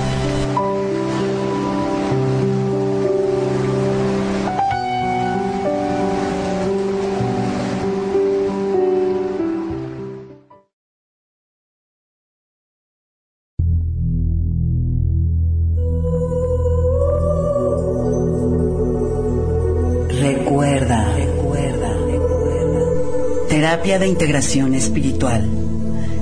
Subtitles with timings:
[23.93, 25.47] De integración espiritual.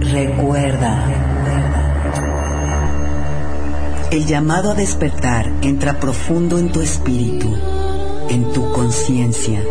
[0.00, 1.08] recuerda,
[4.10, 7.48] el llamado a despertar entra profundo en tu espíritu,
[8.32, 9.62] en tu conciencia,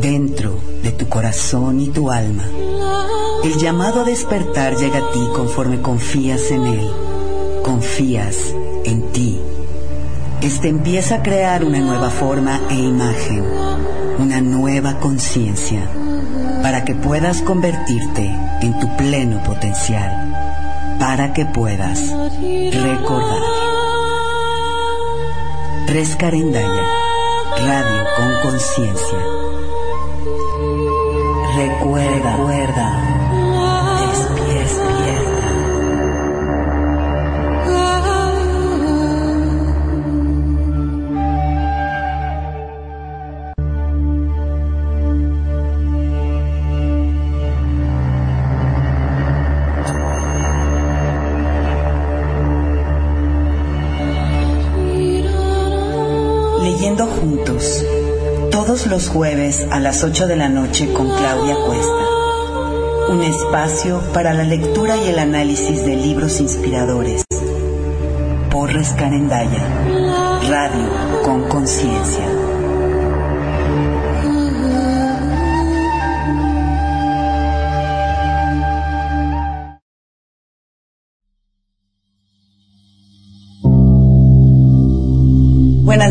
[0.00, 2.44] dentro de tu corazón y tu alma.
[3.44, 6.90] El llamado a despertar llega a ti conforme confías en él,
[7.62, 8.54] confías
[8.84, 9.38] en ti.
[10.40, 13.44] Este empieza a crear una nueva forma e imagen,
[14.18, 15.86] una nueva conciencia,
[16.62, 22.00] para que puedas convertirte en tu pleno potencial, para que puedas
[22.40, 23.42] recordar.
[25.88, 27.05] Rescarendaya,
[27.58, 29.18] radio con conciencia.
[31.56, 33.15] Recuerda, recuerda,
[58.96, 63.10] los jueves a las 8 de la noche con Claudia Cuesta.
[63.10, 67.22] Un espacio para la lectura y el análisis de libros inspiradores.
[68.50, 69.66] Porres Carendaya,
[70.48, 72.35] radio con conciencia.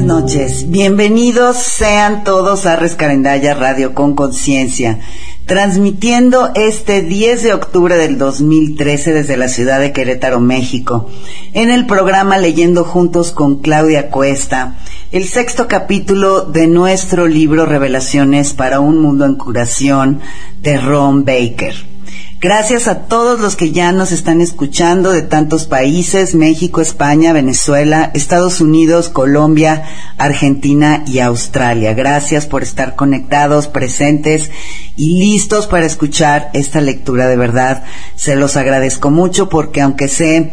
[0.06, 5.00] Noches, bienvenidos sean todos a Rescarendaya Radio con Conciencia,
[5.48, 11.10] transmitiendo este 10 de octubre del 2013 desde la ciudad de Querétaro, México,
[11.54, 14.78] en el programa Leyendo Juntos con Claudia Cuesta,
[15.12, 20.22] el sexto capítulo de nuestro libro Revelaciones para un Mundo en Curación
[20.62, 21.95] de Ron Baker.
[22.42, 28.12] Gracias a todos los que ya nos están escuchando de tantos países, México, España, Venezuela,
[28.14, 29.84] Estados Unidos, Colombia,
[30.18, 31.94] Argentina y Australia.
[31.94, 34.52] Gracias por estar conectados, presentes
[34.98, 37.84] y listos para escuchar esta lectura de verdad.
[38.16, 40.52] Se los agradezco mucho porque aunque sé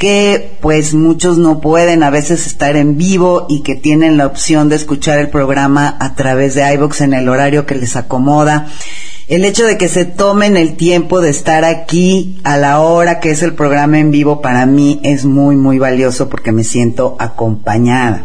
[0.00, 4.68] que pues muchos no pueden a veces estar en vivo y que tienen la opción
[4.68, 8.66] de escuchar el programa a través de iVoox en el horario que les acomoda,
[9.30, 13.30] el hecho de que se tomen el tiempo de estar aquí a la hora que
[13.30, 18.24] es el programa en vivo para mí es muy, muy valioso porque me siento acompañada.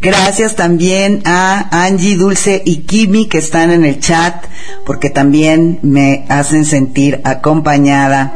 [0.00, 4.46] Gracias también a Angie, Dulce y Kimi que están en el chat
[4.86, 8.32] porque también me hacen sentir acompañada.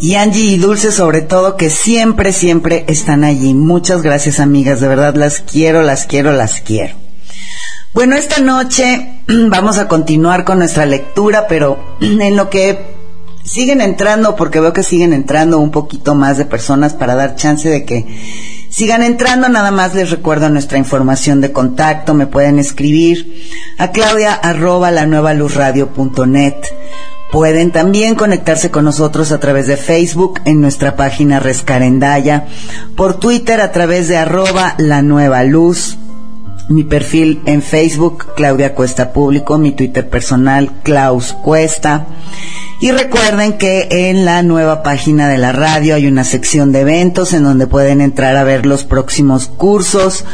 [0.00, 3.54] Y Angie y Dulce sobre todo que siempre, siempre están allí.
[3.54, 7.07] Muchas gracias amigas, de verdad las quiero, las quiero, las quiero.
[7.94, 12.96] Bueno, esta noche vamos a continuar con nuestra lectura, pero en lo que
[13.44, 17.66] siguen entrando, porque veo que siguen entrando un poquito más de personas para dar chance
[17.66, 18.06] de que
[18.68, 23.48] sigan entrando, nada más les recuerdo nuestra información de contacto, me pueden escribir
[23.78, 26.56] a claudia arroba la nueva luz radio punto net.
[27.32, 32.46] Pueden también conectarse con nosotros a través de Facebook en nuestra página Rescarendaya,
[32.96, 35.98] por Twitter a través de arroba la nueva luz,
[36.68, 42.06] mi perfil en Facebook, Claudia Cuesta Público, mi Twitter personal, Klaus Cuesta.
[42.80, 47.32] Y recuerden que en la nueva página de la radio hay una sección de eventos
[47.32, 50.24] en donde pueden entrar a ver los próximos cursos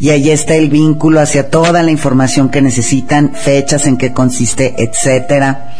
[0.00, 4.74] y allí está el vínculo hacia toda la información que necesitan, fechas en qué consiste,
[4.78, 5.74] etcétera.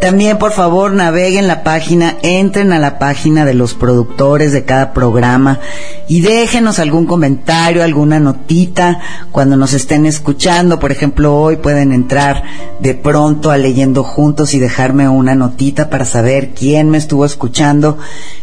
[0.00, 4.94] También por favor naveguen la página, entren a la página de los productores de cada
[4.94, 5.60] programa
[6.08, 9.00] y déjenos algún comentario, alguna notita
[9.32, 10.80] cuando nos estén escuchando.
[10.80, 12.44] Por ejemplo, hoy pueden entrar
[12.80, 17.98] de pronto a leyendo juntos y dejarme una notita para saber quién me estuvo escuchando,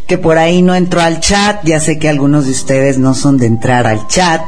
[0.06, 1.64] que por ahí no entró al chat.
[1.64, 4.40] Ya sé que algunos de ustedes no son de entrar al chat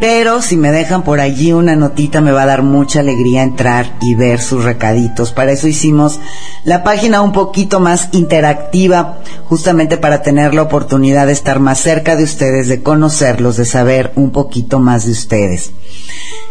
[0.00, 3.96] pero si me dejan por allí una notita me va a dar mucha alegría entrar
[4.00, 5.32] y ver sus recaditos.
[5.32, 6.20] Para eso hicimos
[6.64, 12.16] la página un poquito más interactiva, justamente para tener la oportunidad de estar más cerca
[12.16, 15.72] de ustedes, de conocerlos, de saber un poquito más de ustedes.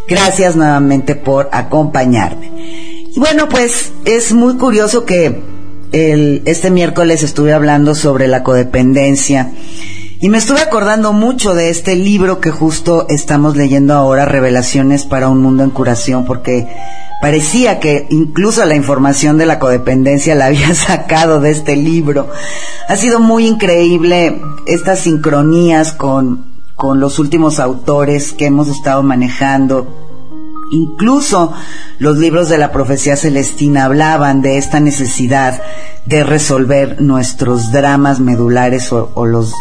[0.07, 2.51] Gracias nuevamente por acompañarme.
[3.15, 5.41] Y bueno, pues es muy curioso que
[5.91, 9.51] el, este miércoles estuve hablando sobre la codependencia
[10.23, 15.27] y me estuve acordando mucho de este libro que justo estamos leyendo ahora, Revelaciones para
[15.27, 16.65] un Mundo en Curación, porque
[17.21, 22.29] parecía que incluso la información de la codependencia la había sacado de este libro.
[22.87, 30.12] Ha sido muy increíble estas sincronías con, con los últimos autores que hemos estado manejando.
[30.73, 31.53] Incluso
[31.99, 35.61] los libros de la profecía celestina hablaban de esta necesidad
[36.07, 39.53] de resolver nuestros dramas medulares o, los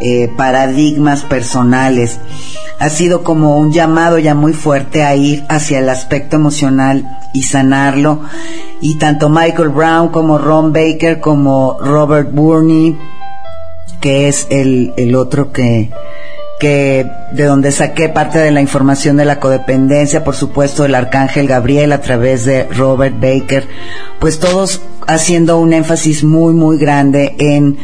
[0.00, 2.18] eh, paradigmas personales.
[2.80, 7.44] Ha sido como un llamado ya muy fuerte a ir hacia el aspecto emocional y
[7.44, 8.22] sanarlo.
[8.80, 12.98] Y tanto Michael Brown como Ron Baker como Robert Burney,
[14.00, 15.92] que es el otro que,
[16.58, 21.46] que de donde saqué parte de la información de la codependencia, por supuesto el arcángel
[21.46, 23.68] Gabriel a través de Robert Baker,
[24.18, 27.78] pues todos haciendo un énfasis muy muy grande en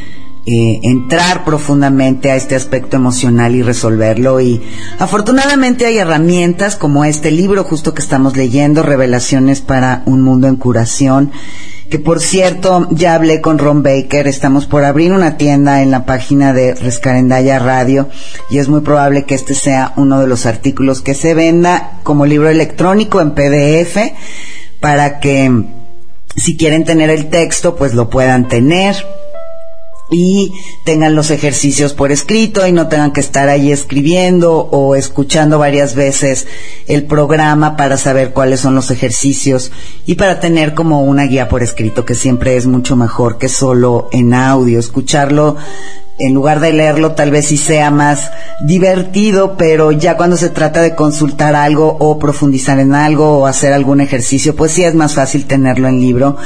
[0.46, 4.42] eh, entrar profundamente a este aspecto emocional y resolverlo.
[4.42, 4.60] Y
[4.98, 10.56] afortunadamente hay herramientas como este libro justo que estamos leyendo, Revelaciones para un mundo en
[10.56, 11.32] curación,
[11.90, 16.06] que por cierto ya hablé con Ron Baker, estamos por abrir una tienda en la
[16.06, 18.08] página de Rescarendaya Radio
[18.50, 22.26] y es muy probable que este sea uno de los artículos que se venda como
[22.26, 23.98] libro electrónico en PDF
[24.80, 25.50] para que
[26.36, 28.96] si quieren tener el texto pues lo puedan tener
[30.14, 30.52] y
[30.84, 35.94] tengan los ejercicios por escrito y no tengan que estar ahí escribiendo o escuchando varias
[35.96, 36.46] veces
[36.86, 39.72] el programa para saber cuáles son los ejercicios
[40.06, 44.08] y para tener como una guía por escrito que siempre es mucho mejor que solo
[44.12, 45.56] en audio, escucharlo
[46.18, 48.30] en lugar de leerlo tal vez sí sea más
[48.60, 53.72] divertido, pero ya cuando se trata de consultar algo o profundizar en algo o hacer
[53.72, 56.36] algún ejercicio, pues sí es más fácil tenerlo en libro.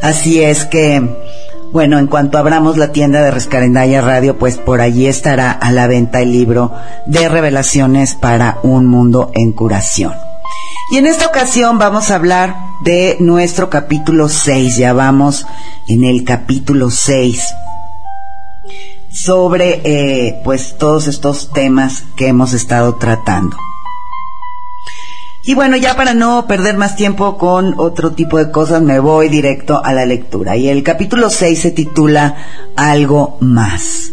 [0.00, 1.02] Así es que
[1.72, 5.86] bueno, en cuanto abramos la tienda de Rescarendaya Radio, pues por allí estará a la
[5.86, 6.72] venta el libro
[7.06, 10.12] de revelaciones para un mundo en curación.
[10.92, 15.46] Y en esta ocasión vamos a hablar de nuestro capítulo 6, ya vamos
[15.86, 17.54] en el capítulo 6
[19.12, 23.56] sobre eh, pues todos estos temas que hemos estado tratando.
[25.42, 29.28] Y bueno, ya para no perder más tiempo con otro tipo de cosas, me voy
[29.28, 30.56] directo a la lectura.
[30.56, 32.36] Y el capítulo 6 se titula
[32.76, 34.12] Algo más.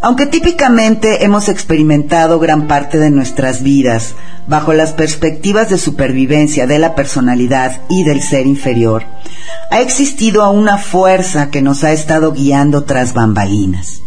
[0.00, 4.14] Aunque típicamente hemos experimentado gran parte de nuestras vidas
[4.46, 9.04] bajo las perspectivas de supervivencia de la personalidad y del ser inferior,
[9.70, 14.00] ha existido una fuerza que nos ha estado guiando tras bambalinas.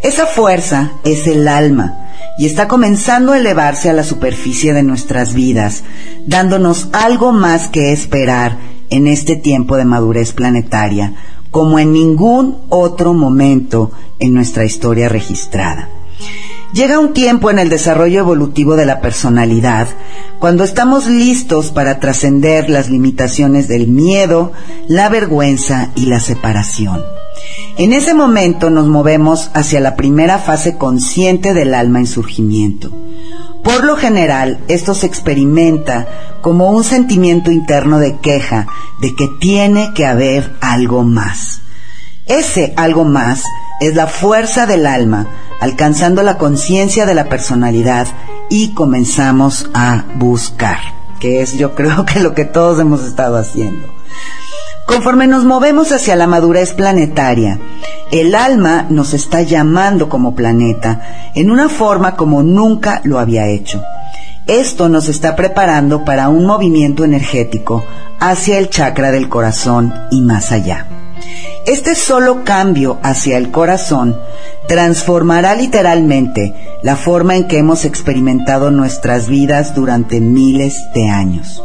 [0.00, 2.07] Esa fuerza es el alma,
[2.38, 5.82] y está comenzando a elevarse a la superficie de nuestras vidas,
[6.26, 8.58] dándonos algo más que esperar
[8.90, 11.14] en este tiempo de madurez planetaria,
[11.50, 15.88] como en ningún otro momento en nuestra historia registrada.
[16.72, 19.88] Llega un tiempo en el desarrollo evolutivo de la personalidad
[20.38, 24.52] cuando estamos listos para trascender las limitaciones del miedo,
[24.86, 27.00] la vergüenza y la separación.
[27.78, 32.90] En ese momento nos movemos hacia la primera fase consciente del alma en surgimiento.
[33.62, 36.08] Por lo general, esto se experimenta
[36.40, 38.66] como un sentimiento interno de queja
[39.00, 41.60] de que tiene que haber algo más.
[42.26, 43.44] Ese algo más
[43.80, 45.28] es la fuerza del alma,
[45.60, 48.08] alcanzando la conciencia de la personalidad
[48.50, 50.78] y comenzamos a buscar,
[51.20, 53.97] que es yo creo que lo que todos hemos estado haciendo.
[54.88, 57.60] Conforme nos movemos hacia la madurez planetaria,
[58.10, 63.82] el alma nos está llamando como planeta en una forma como nunca lo había hecho.
[64.46, 67.84] Esto nos está preparando para un movimiento energético
[68.18, 70.86] hacia el chakra del corazón y más allá.
[71.66, 74.18] Este solo cambio hacia el corazón
[74.68, 81.62] transformará literalmente la forma en que hemos experimentado nuestras vidas durante miles de años.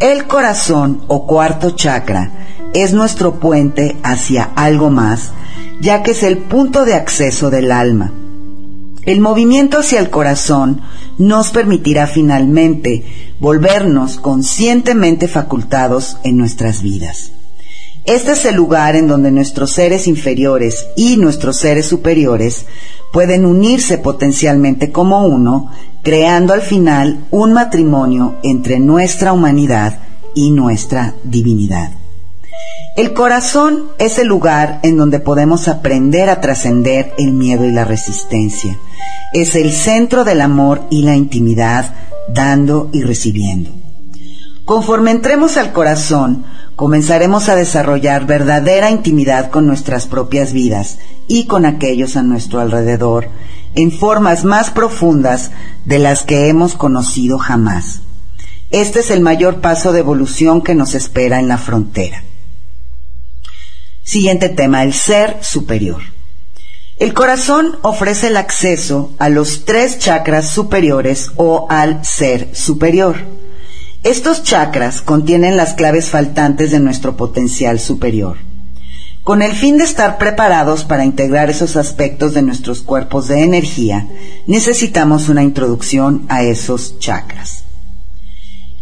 [0.00, 2.30] El corazón o cuarto chakra
[2.72, 5.32] es nuestro puente hacia algo más,
[5.80, 8.12] ya que es el punto de acceso del alma.
[9.02, 10.82] El movimiento hacia el corazón
[11.18, 17.32] nos permitirá finalmente volvernos conscientemente facultados en nuestras vidas.
[18.04, 22.66] Este es el lugar en donde nuestros seres inferiores y nuestros seres superiores
[23.12, 25.70] pueden unirse potencialmente como uno,
[26.02, 29.98] creando al final un matrimonio entre nuestra humanidad
[30.34, 31.92] y nuestra divinidad.
[32.96, 37.84] El corazón es el lugar en donde podemos aprender a trascender el miedo y la
[37.84, 38.76] resistencia.
[39.32, 41.94] Es el centro del amor y la intimidad,
[42.28, 43.87] dando y recibiendo.
[44.68, 46.44] Conforme entremos al corazón,
[46.76, 53.30] comenzaremos a desarrollar verdadera intimidad con nuestras propias vidas y con aquellos a nuestro alrededor,
[53.74, 55.52] en formas más profundas
[55.86, 58.02] de las que hemos conocido jamás.
[58.68, 62.22] Este es el mayor paso de evolución que nos espera en la frontera.
[64.04, 66.02] Siguiente tema, el ser superior.
[66.98, 73.47] El corazón ofrece el acceso a los tres chakras superiores o al ser superior.
[74.04, 78.36] Estos chakras contienen las claves faltantes de nuestro potencial superior.
[79.24, 84.08] Con el fin de estar preparados para integrar esos aspectos de nuestros cuerpos de energía,
[84.46, 87.64] necesitamos una introducción a esos chakras.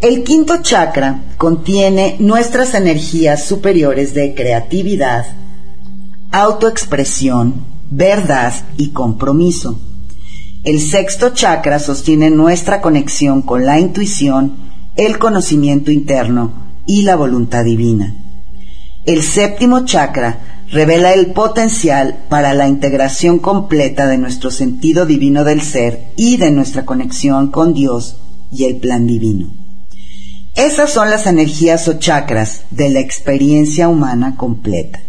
[0.01, 5.25] El quinto chakra contiene nuestras energías superiores de creatividad,
[6.31, 9.81] autoexpresión, verdad y compromiso.
[10.63, 14.66] El sexto chakra sostiene nuestra conexión con la intuición,
[14.97, 18.15] el conocimiento interno y la voluntad divina.
[19.05, 25.63] El séptimo chakra revela el potencial para la integración completa de nuestro sentido divino del
[25.63, 28.17] ser y de nuestra conexión con Dios
[28.51, 29.53] y el plan divino.
[30.55, 35.01] Esas son las energías o chakras de la experiencia humana completa.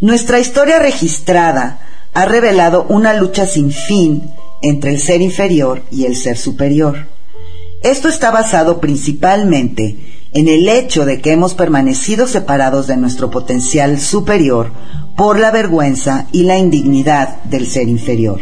[0.00, 1.80] Nuestra historia registrada
[2.12, 7.13] ha revelado una lucha sin fin entre el ser inferior y el ser superior.
[7.84, 14.00] Esto está basado principalmente en el hecho de que hemos permanecido separados de nuestro potencial
[14.00, 14.72] superior
[15.18, 18.40] por la vergüenza y la indignidad del ser inferior.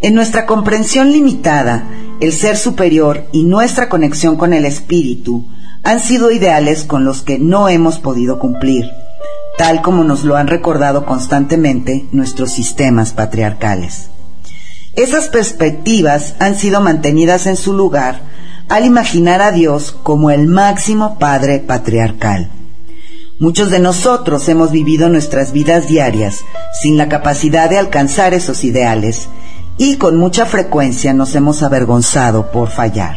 [0.00, 1.86] En nuestra comprensión limitada,
[2.20, 5.46] el ser superior y nuestra conexión con el espíritu
[5.82, 8.86] han sido ideales con los que no hemos podido cumplir,
[9.58, 14.08] tal como nos lo han recordado constantemente nuestros sistemas patriarcales.
[14.94, 18.20] Esas perspectivas han sido mantenidas en su lugar
[18.68, 22.50] al imaginar a Dios como el máximo Padre patriarcal.
[23.38, 26.40] Muchos de nosotros hemos vivido nuestras vidas diarias
[26.80, 29.28] sin la capacidad de alcanzar esos ideales
[29.78, 33.16] y con mucha frecuencia nos hemos avergonzado por fallar.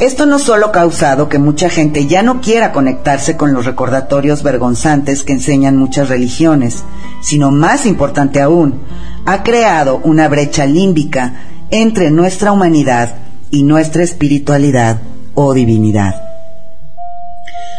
[0.00, 4.42] Esto no solo ha causado que mucha gente ya no quiera conectarse con los recordatorios
[4.42, 6.84] vergonzantes que enseñan muchas religiones,
[7.20, 8.80] sino más importante aún,
[9.26, 11.34] ha creado una brecha límbica
[11.70, 13.16] entre nuestra humanidad
[13.50, 15.02] y nuestra espiritualidad
[15.34, 16.14] o divinidad.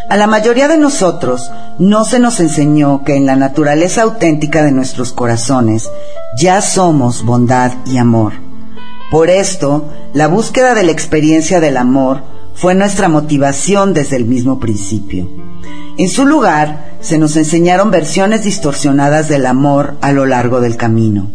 [0.08, 1.50] A la mayoría de nosotros
[1.80, 5.90] no se nos enseñó que en la naturaleza auténtica de nuestros corazones
[6.38, 8.50] ya somos bondad y amor.
[9.12, 12.24] Por esto, la búsqueda de la experiencia del amor
[12.56, 15.30] fue nuestra motivación desde el mismo principio.
[15.98, 21.30] En su lugar, se nos enseñaron versiones distorsionadas del amor a lo largo del camino.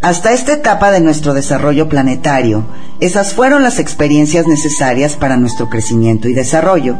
[0.00, 2.66] Hasta esta etapa de nuestro desarrollo planetario,
[2.98, 6.96] esas fueron las experiencias necesarias para nuestro crecimiento y desarrollo.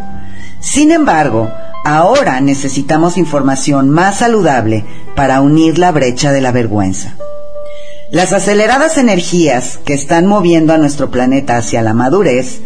[0.60, 1.50] Sin embargo,
[1.86, 4.84] ahora necesitamos información más saludable
[5.14, 7.16] para unir la brecha de la vergüenza.
[8.10, 12.60] Las aceleradas energías que están moviendo a nuestro planeta hacia la madurez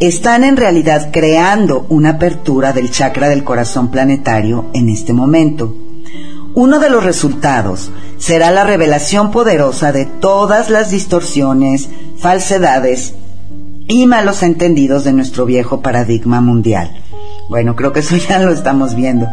[0.00, 5.74] están en realidad creando una apertura del chakra del corazón planetario en este momento.
[6.54, 13.12] Uno de los resultados será la revelación poderosa de todas las distorsiones, falsedades
[13.88, 17.02] y malos entendidos de nuestro viejo paradigma mundial.
[17.50, 19.28] Bueno, creo que eso ya lo estamos viendo.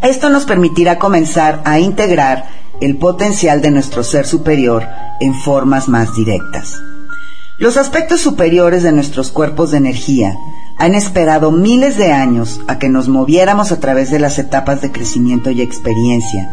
[0.00, 4.86] Esto nos permitirá comenzar a integrar el potencial de nuestro ser superior
[5.20, 6.82] en formas más directas.
[7.58, 10.34] Los aspectos superiores de nuestros cuerpos de energía
[10.78, 14.90] han esperado miles de años a que nos moviéramos a través de las etapas de
[14.90, 16.50] crecimiento y experiencia,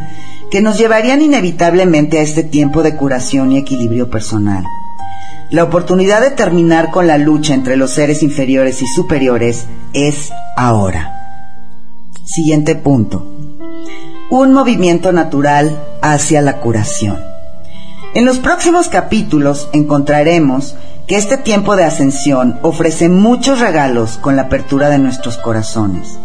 [0.52, 4.64] que nos llevarían inevitablemente a este tiempo de curación y equilibrio personal.
[5.50, 11.12] La oportunidad de terminar con la lucha entre los seres inferiores y superiores es ahora.
[12.24, 13.39] Siguiente punto.
[14.32, 17.20] Un movimiento natural hacia la curación.
[18.14, 20.76] En los próximos capítulos encontraremos
[21.08, 26.20] que este tiempo de ascensión ofrece muchos regalos con la apertura de nuestros corazones.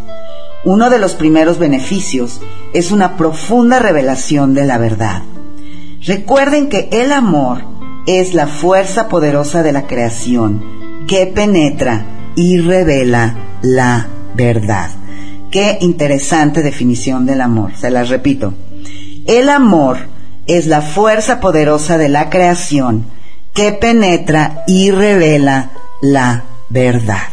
[0.64, 2.42] Uno de los primeros beneficios
[2.74, 5.22] es una profunda revelación de la verdad.
[6.02, 7.64] Recuerden que el amor
[8.06, 10.62] es la fuerza poderosa de la creación
[11.06, 12.04] que penetra
[12.36, 14.90] y revela la verdad.
[15.54, 18.54] Qué interesante definición del amor, se las repito.
[19.24, 19.98] El amor
[20.48, 23.04] es la fuerza poderosa de la creación
[23.54, 25.70] que penetra y revela
[26.02, 27.28] la verdad.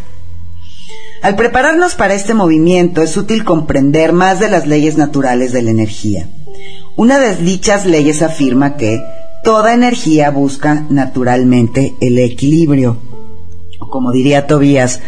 [1.23, 5.71] Al prepararnos para este movimiento es útil comprender más de las leyes naturales de la
[5.71, 6.29] energía.
[6.95, 9.03] Una de dichas leyes afirma que
[9.43, 12.99] toda energía busca naturalmente el equilibrio.
[13.79, 15.01] Como diría Tobías,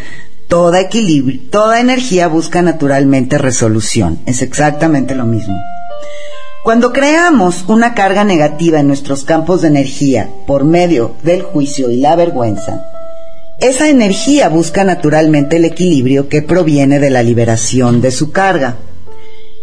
[0.48, 4.20] toda, equilibrio, toda energía busca naturalmente resolución.
[4.26, 5.56] Es exactamente lo mismo.
[6.64, 11.98] Cuando creamos una carga negativa en nuestros campos de energía por medio del juicio y
[11.98, 12.86] la vergüenza,
[13.58, 18.76] esa energía busca naturalmente el equilibrio que proviene de la liberación de su carga.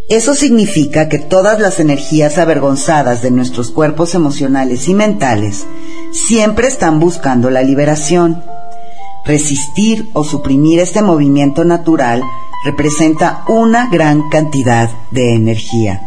[0.09, 5.65] Eso significa que todas las energías avergonzadas de nuestros cuerpos emocionales y mentales
[6.11, 8.43] siempre están buscando la liberación.
[9.25, 12.21] Resistir o suprimir este movimiento natural
[12.65, 16.01] representa una gran cantidad de energía.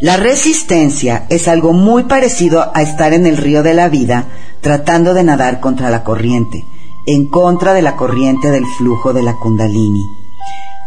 [0.00, 4.26] La resistencia es algo muy parecido a estar en el río de la vida
[4.60, 6.64] tratando de nadar contra la corriente,
[7.06, 10.02] en contra de la corriente del flujo de la kundalini.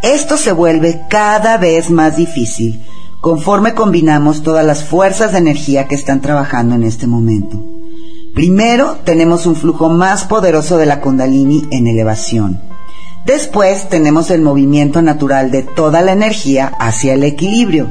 [0.02, 2.82] Esto se vuelve cada vez más difícil
[3.26, 7.75] conforme combinamos todas las fuerzas de energía que están trabajando en este momento.
[8.36, 12.60] Primero tenemos un flujo más poderoso de la kundalini en elevación.
[13.26, 17.90] Después tenemos el movimiento natural de toda la energía hacia el equilibrio.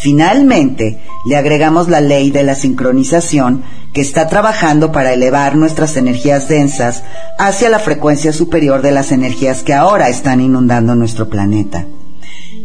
[0.00, 6.46] Finalmente, le agregamos la ley de la sincronización que está trabajando para elevar nuestras energías
[6.46, 7.02] densas
[7.36, 11.84] hacia la frecuencia superior de las energías que ahora están inundando nuestro planeta.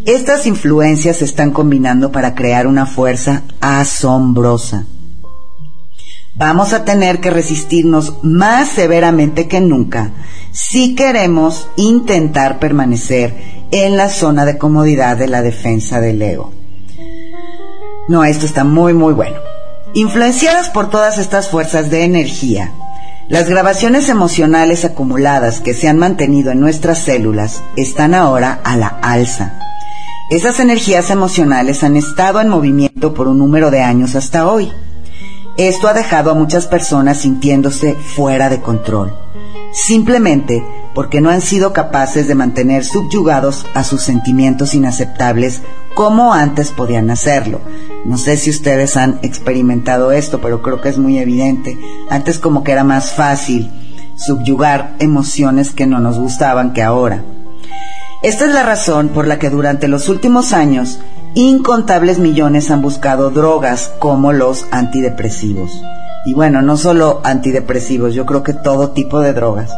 [0.06, 4.86] Estas influencias se están combinando para crear una fuerza asombrosa.
[6.41, 10.10] Vamos a tener que resistirnos más severamente que nunca
[10.51, 13.36] si queremos intentar permanecer
[13.69, 16.51] en la zona de comodidad de la defensa del ego.
[18.08, 19.36] No, esto está muy, muy bueno.
[19.93, 22.71] Influenciadas por todas estas fuerzas de energía,
[23.30, 28.88] las grabaciones emocionales acumuladas que se han mantenido en nuestras células están ahora a la
[28.88, 29.60] alza.
[30.32, 34.71] Esas energías emocionales han estado en movimiento por un número de años hasta hoy.
[35.58, 39.14] Esto ha dejado a muchas personas sintiéndose fuera de control,
[39.74, 45.62] simplemente porque no han sido capaces de mantener subyugados a sus sentimientos inaceptables
[45.94, 47.62] como antes podían hacerlo.
[48.06, 51.78] No sé si ustedes han experimentado esto, pero creo que es muy evidente.
[52.10, 53.70] Antes como que era más fácil
[54.16, 57.24] subyugar emociones que no nos gustaban que ahora.
[58.24, 61.00] Esta es la razón por la que durante los últimos años
[61.36, 65.72] incontables millones han buscado drogas como los antidepresivos.
[66.26, 69.72] Y bueno, no solo antidepresivos, yo creo que todo tipo de drogas.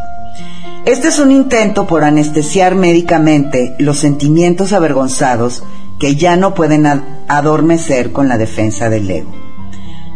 [0.85, 5.63] Este es un intento por anestesiar médicamente los sentimientos avergonzados
[5.97, 6.85] que ya no pueden
[7.29, 9.31] adormecer con la defensa del ego.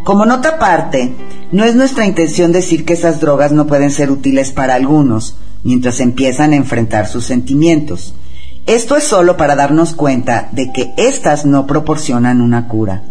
[0.04, 1.14] Como nota aparte,
[1.52, 6.00] no es nuestra intención decir que esas drogas no pueden ser útiles para algunos mientras
[6.00, 8.14] empiezan a enfrentar sus sentimientos.
[8.68, 13.02] Esto es solo para darnos cuenta de que éstas no proporcionan una cura.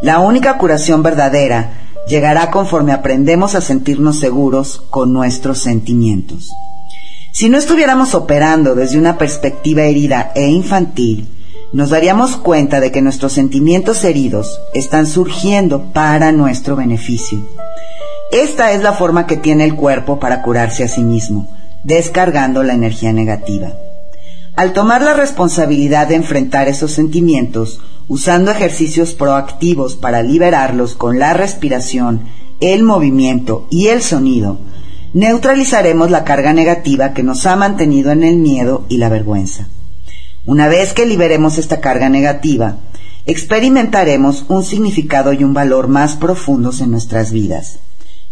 [0.00, 1.72] La única curación verdadera
[2.08, 6.48] llegará conforme aprendemos a sentirnos seguros con nuestros sentimientos.
[7.30, 11.28] Si no estuviéramos operando desde una perspectiva herida e infantil,
[11.74, 17.46] nos daríamos cuenta de que nuestros sentimientos heridos están surgiendo para nuestro beneficio.
[18.30, 22.72] Esta es la forma que tiene el cuerpo para curarse a sí mismo, descargando la
[22.72, 23.74] energía negativa.
[24.54, 31.32] Al tomar la responsabilidad de enfrentar esos sentimientos, usando ejercicios proactivos para liberarlos con la
[31.32, 32.24] respiración,
[32.60, 34.58] el movimiento y el sonido,
[35.14, 39.68] neutralizaremos la carga negativa que nos ha mantenido en el miedo y la vergüenza.
[40.44, 42.76] Una vez que liberemos esta carga negativa,
[43.24, 47.78] experimentaremos un significado y un valor más profundos en nuestras vidas.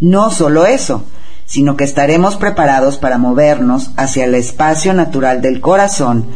[0.01, 1.05] No solo eso,
[1.51, 6.27] sino que estaremos preparados para movernos hacia el espacio natural del corazón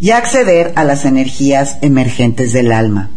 [0.00, 3.10] y acceder a las energías emergentes del alma.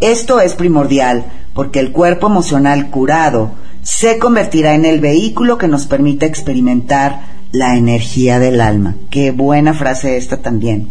[0.00, 5.86] Esto es primordial porque el cuerpo emocional curado se convertirá en el vehículo que nos
[5.86, 8.96] permite experimentar la energía del alma.
[9.08, 10.88] Qué buena frase esta también.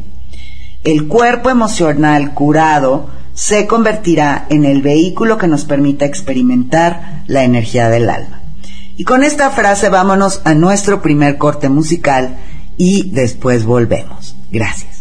[0.85, 7.89] El cuerpo emocional curado se convertirá en el vehículo que nos permita experimentar la energía
[7.89, 8.40] del alma.
[8.97, 12.37] Y con esta frase vámonos a nuestro primer corte musical
[12.77, 14.35] y después volvemos.
[14.51, 15.00] Gracias.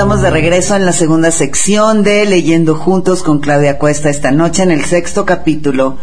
[0.00, 4.62] Estamos de regreso en la segunda sección de Leyendo Juntos con Claudia Cuesta esta noche
[4.62, 5.98] en el sexto capítulo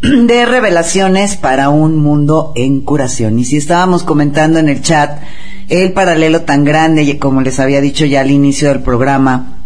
[0.00, 3.38] de Revelaciones para un Mundo en Curación.
[3.38, 5.20] Y si estábamos comentando en el chat
[5.68, 9.58] el paralelo tan grande, como les había dicho ya al inicio del programa,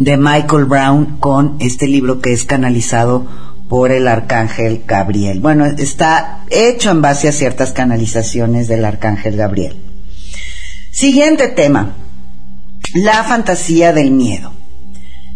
[0.00, 3.24] de Michael Brown con este libro que es canalizado
[3.68, 5.38] por el arcángel Gabriel.
[5.38, 9.76] Bueno, está hecho en base a ciertas canalizaciones del arcángel Gabriel.
[10.90, 11.94] Siguiente tema,
[12.96, 14.52] la fantasía del miedo.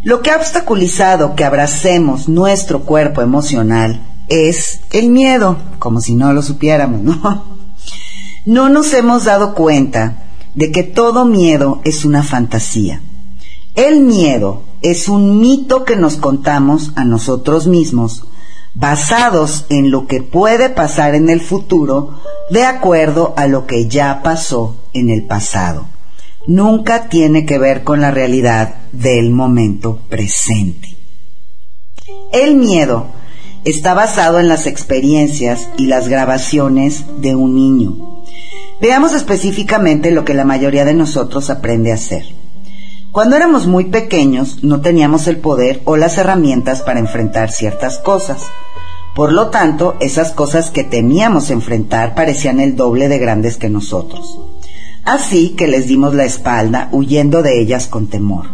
[0.03, 6.33] Lo que ha obstaculizado que abracemos nuestro cuerpo emocional es el miedo, como si no
[6.33, 7.45] lo supiéramos, ¿no?
[8.47, 10.23] No nos hemos dado cuenta
[10.55, 13.03] de que todo miedo es una fantasía.
[13.75, 18.25] El miedo es un mito que nos contamos a nosotros mismos,
[18.73, 22.21] basados en lo que puede pasar en el futuro
[22.51, 25.85] de acuerdo a lo que ya pasó en el pasado
[26.47, 30.97] nunca tiene que ver con la realidad del momento presente.
[32.33, 33.07] El miedo
[33.65, 38.25] está basado en las experiencias y las grabaciones de un niño.
[38.81, 42.25] Veamos específicamente lo que la mayoría de nosotros aprende a hacer.
[43.13, 48.43] Cuando éramos muy pequeños no teníamos el poder o las herramientas para enfrentar ciertas cosas.
[49.15, 54.39] Por lo tanto, esas cosas que temíamos enfrentar parecían el doble de grandes que nosotros.
[55.11, 58.47] Así que les dimos la espalda, huyendo de ellas con temor.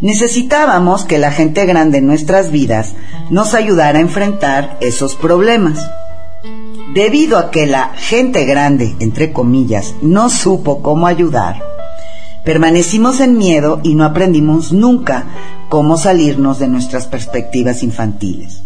[0.00, 2.94] Necesitábamos que la gente grande en nuestras vidas
[3.30, 5.84] nos ayudara a enfrentar esos problemas.
[6.94, 11.60] Debido a que la gente grande, entre comillas, no supo cómo ayudar,
[12.44, 15.24] permanecimos en miedo y no aprendimos nunca
[15.68, 18.62] cómo salirnos de nuestras perspectivas infantiles.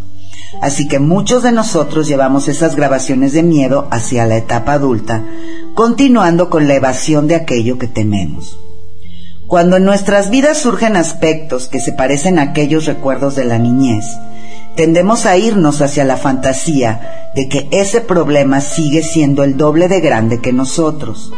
[0.61, 5.23] Así que muchos de nosotros llevamos esas grabaciones de miedo hacia la etapa adulta,
[5.77, 8.59] continuando con la evasión de aquello que tememos.
[9.47, 14.07] Cuando en nuestras vidas surgen aspectos que se parecen a aquellos recuerdos de la niñez,
[14.75, 20.01] tendemos a irnos hacia la fantasía de que ese problema sigue siendo el doble de
[20.01, 21.31] grande que nosotros.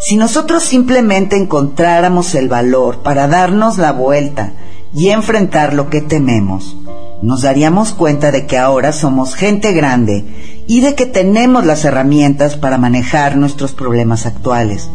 [0.00, 4.52] Si nosotros simplemente encontráramos el valor para darnos la vuelta
[4.92, 6.76] y enfrentar lo que tememos,
[7.22, 10.24] nos daríamos cuenta de que ahora somos gente grande
[10.66, 14.88] y de que tenemos las herramientas para manejar nuestros problemas actuales.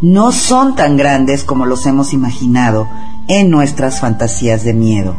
[0.00, 2.88] No son tan grandes como los hemos imaginado
[3.28, 5.16] en nuestras fantasías de miedo.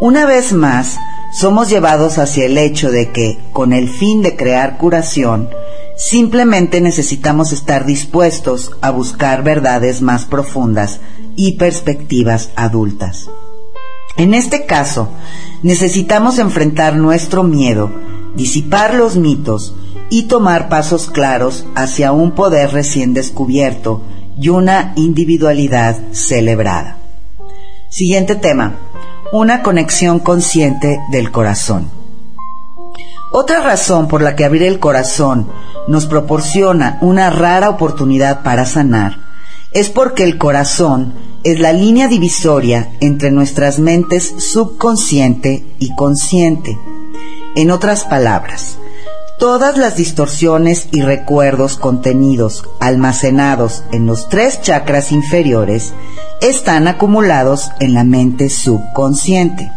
[0.00, 0.98] Una vez más,
[1.32, 5.48] somos llevados hacia el hecho de que, con el fin de crear curación,
[5.96, 11.00] simplemente necesitamos estar dispuestos a buscar verdades más profundas
[11.36, 13.28] y perspectivas adultas.
[14.16, 15.08] En este caso,
[15.62, 17.90] necesitamos enfrentar nuestro miedo,
[18.36, 19.74] disipar los mitos
[20.08, 24.02] y tomar pasos claros hacia un poder recién descubierto
[24.38, 26.98] y una individualidad celebrada.
[27.90, 28.76] Siguiente tema,
[29.32, 31.90] una conexión consciente del corazón.
[33.32, 35.48] Otra razón por la que abrir el corazón
[35.88, 39.18] nos proporciona una rara oportunidad para sanar
[39.72, 46.78] es porque el corazón es la línea divisoria entre nuestras mentes subconsciente y consciente.
[47.54, 48.78] En otras palabras,
[49.38, 55.92] todas las distorsiones y recuerdos contenidos almacenados en los tres chakras inferiores
[56.40, 59.70] están acumulados en la mente subconsciente.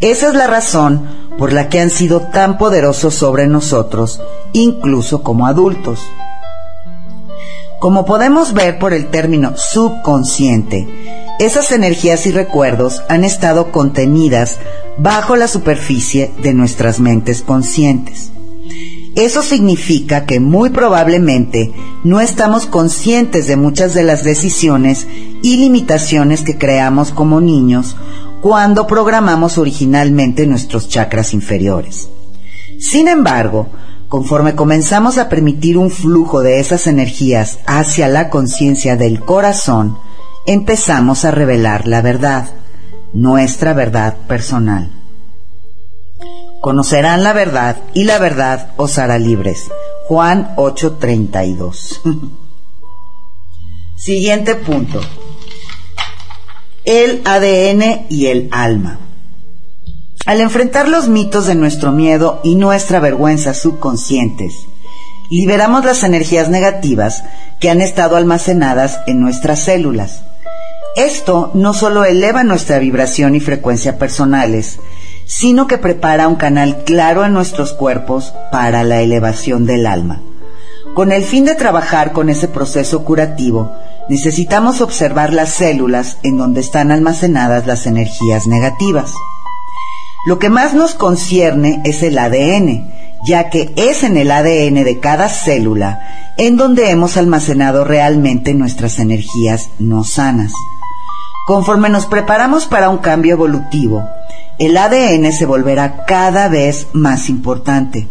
[0.00, 4.22] Esa es la razón por la que han sido tan poderosos sobre nosotros,
[4.54, 6.00] incluso como adultos.
[7.80, 10.86] Como podemos ver por el término subconsciente,
[11.38, 14.58] esas energías y recuerdos han estado contenidas
[14.98, 18.32] bajo la superficie de nuestras mentes conscientes.
[19.16, 21.72] Eso significa que muy probablemente
[22.04, 25.06] no estamos conscientes de muchas de las decisiones
[25.42, 27.96] y limitaciones que creamos como niños
[28.42, 32.10] cuando programamos originalmente nuestros chakras inferiores.
[32.78, 33.68] Sin embargo,
[34.10, 39.98] Conforme comenzamos a permitir un flujo de esas energías hacia la conciencia del corazón,
[40.46, 42.48] empezamos a revelar la verdad,
[43.12, 44.90] nuestra verdad personal.
[46.60, 49.70] Conocerán la verdad y la verdad os hará libres.
[50.08, 52.00] Juan 8:32.
[53.96, 55.00] Siguiente punto.
[56.84, 58.98] El ADN y el alma.
[60.26, 64.66] Al enfrentar los mitos de nuestro miedo y nuestra vergüenza subconscientes,
[65.30, 67.24] liberamos las energías negativas
[67.58, 70.22] que han estado almacenadas en nuestras células.
[70.94, 74.78] Esto no solo eleva nuestra vibración y frecuencia personales,
[75.24, 80.20] sino que prepara un canal claro en nuestros cuerpos para la elevación del alma.
[80.94, 83.72] Con el fin de trabajar con ese proceso curativo,
[84.10, 89.12] necesitamos observar las células en donde están almacenadas las energías negativas.
[90.26, 92.92] Lo que más nos concierne es el ADN,
[93.26, 96.00] ya que es en el ADN de cada célula
[96.40, 100.52] en donde hemos almacenado realmente nuestras energías no sanas.
[101.46, 104.08] Conforme nos preparamos para un cambio evolutivo,
[104.58, 108.08] el ADN se volverá cada vez más importante.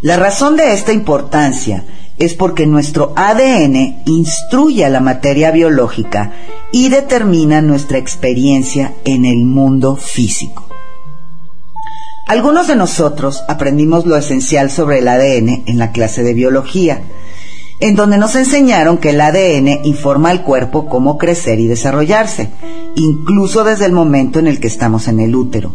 [0.00, 1.84] La razón de esta importancia
[2.16, 6.32] es porque nuestro ADN instruye a la materia biológica
[6.70, 10.67] y determina nuestra experiencia en el mundo físico.
[12.28, 17.00] Algunos de nosotros aprendimos lo esencial sobre el ADN en la clase de biología,
[17.80, 22.50] en donde nos enseñaron que el ADN informa al cuerpo cómo crecer y desarrollarse,
[22.96, 25.74] incluso desde el momento en el que estamos en el útero.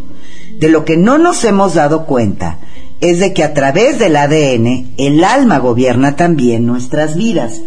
[0.60, 2.60] De lo que no nos hemos dado cuenta
[3.02, 7.62] es de que a través del ADN el alma gobierna también nuestras vidas,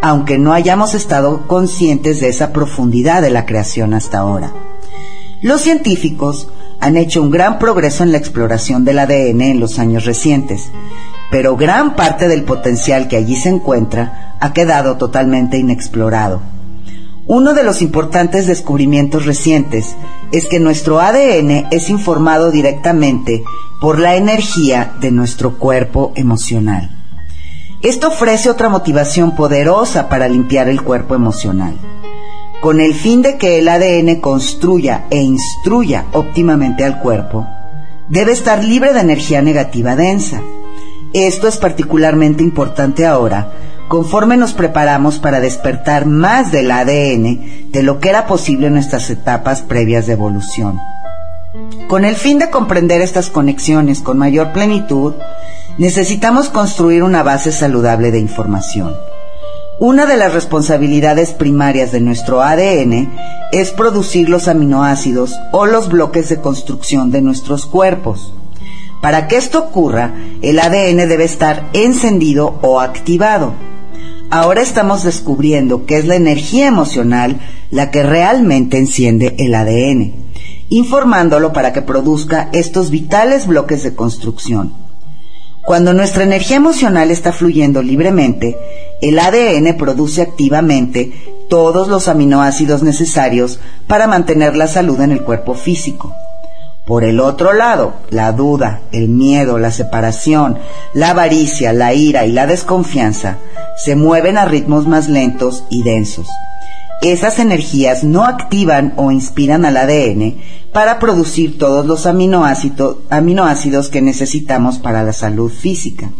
[0.00, 4.50] aunque no hayamos estado conscientes de esa profundidad de la creación hasta ahora.
[5.42, 6.48] Los científicos
[6.80, 10.70] han hecho un gran progreso en la exploración del ADN en los años recientes,
[11.30, 16.40] pero gran parte del potencial que allí se encuentra ha quedado totalmente inexplorado.
[17.26, 19.94] Uno de los importantes descubrimientos recientes
[20.32, 23.44] es que nuestro ADN es informado directamente
[23.80, 26.90] por la energía de nuestro cuerpo emocional.
[27.82, 31.76] Esto ofrece otra motivación poderosa para limpiar el cuerpo emocional.
[32.60, 37.46] Con el fin de que el ADN construya e instruya óptimamente al cuerpo,
[38.08, 40.42] debe estar libre de energía negativa densa.
[41.14, 43.52] Esto es particularmente importante ahora
[43.88, 49.10] conforme nos preparamos para despertar más del ADN de lo que era posible en nuestras
[49.10, 50.78] etapas previas de evolución.
[51.88, 55.14] Con el fin de comprender estas conexiones con mayor plenitud,
[55.78, 58.94] necesitamos construir una base saludable de información.
[59.80, 63.12] Una de las responsabilidades primarias de nuestro ADN
[63.50, 68.32] es producir los aminoácidos o los bloques de construcción de nuestros cuerpos.
[69.02, 73.54] Para que esto ocurra, el ADN debe estar encendido o activado
[74.30, 77.40] ahora estamos descubriendo que es la energía emocional
[77.70, 80.14] la que realmente enciende el ADN,
[80.70, 84.89] informándolo para que produzca estos vitales bloques de construcción.
[85.64, 88.56] Cuando nuestra energía emocional está fluyendo libremente,
[89.02, 91.12] el ADN produce activamente
[91.48, 96.14] todos los aminoácidos necesarios para mantener la salud en el cuerpo físico.
[96.86, 100.58] Por el otro lado, la duda, el miedo, la separación,
[100.94, 103.36] la avaricia, la ira y la desconfianza
[103.76, 106.26] se mueven a ritmos más lentos y densos.
[107.02, 110.36] Esas energías no activan o inspiran al ADN
[110.72, 116.10] para producir todos los aminoácidos, que necesitamos para la salud física.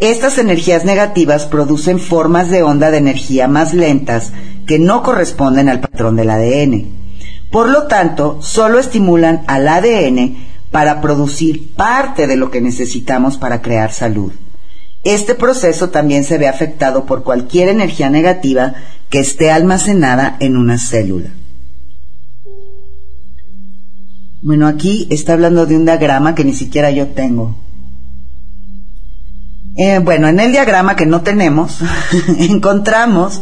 [0.00, 4.32] Estas energías negativas producen formas de onda de energía más lentas
[4.66, 6.86] que no corresponden al patrón del ADN.
[7.50, 10.36] Por lo tanto, solo estimulan al ADN
[10.70, 14.32] para producir parte de lo que necesitamos para crear salud.
[15.04, 18.74] Este proceso también se ve afectado por cualquier energía negativa
[19.10, 21.30] que esté almacenada en una célula.
[24.42, 27.56] Bueno, aquí está hablando de un diagrama que ni siquiera yo tengo.
[29.76, 31.78] Eh, bueno, en el diagrama que no tenemos,
[32.38, 33.40] encontramos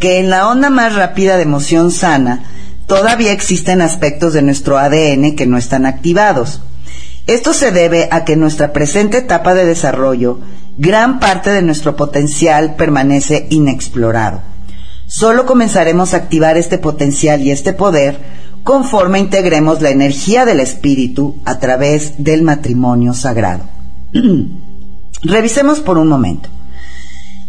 [0.00, 2.44] que en la onda más rápida de emoción sana,
[2.86, 6.62] todavía existen aspectos de nuestro ADN que no están activados.
[7.26, 10.40] Esto se debe a que nuestra presente etapa de desarrollo
[10.76, 14.40] gran parte de nuestro potencial permanece inexplorado.
[15.06, 18.18] Solo comenzaremos a activar este potencial y este poder
[18.64, 23.64] conforme integremos la energía del espíritu a través del matrimonio sagrado.
[25.22, 26.48] Revisemos por un momento.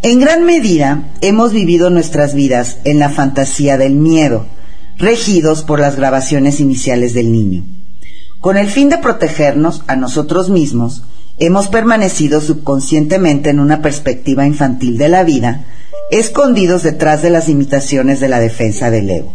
[0.03, 4.45] En gran medida hemos vivido nuestras vidas en la fantasía del miedo,
[4.97, 7.65] regidos por las grabaciones iniciales del niño.
[8.39, 11.03] Con el fin de protegernos a nosotros mismos,
[11.37, 15.65] hemos permanecido subconscientemente en una perspectiva infantil de la vida,
[16.09, 19.33] escondidos detrás de las imitaciones de la defensa del ego.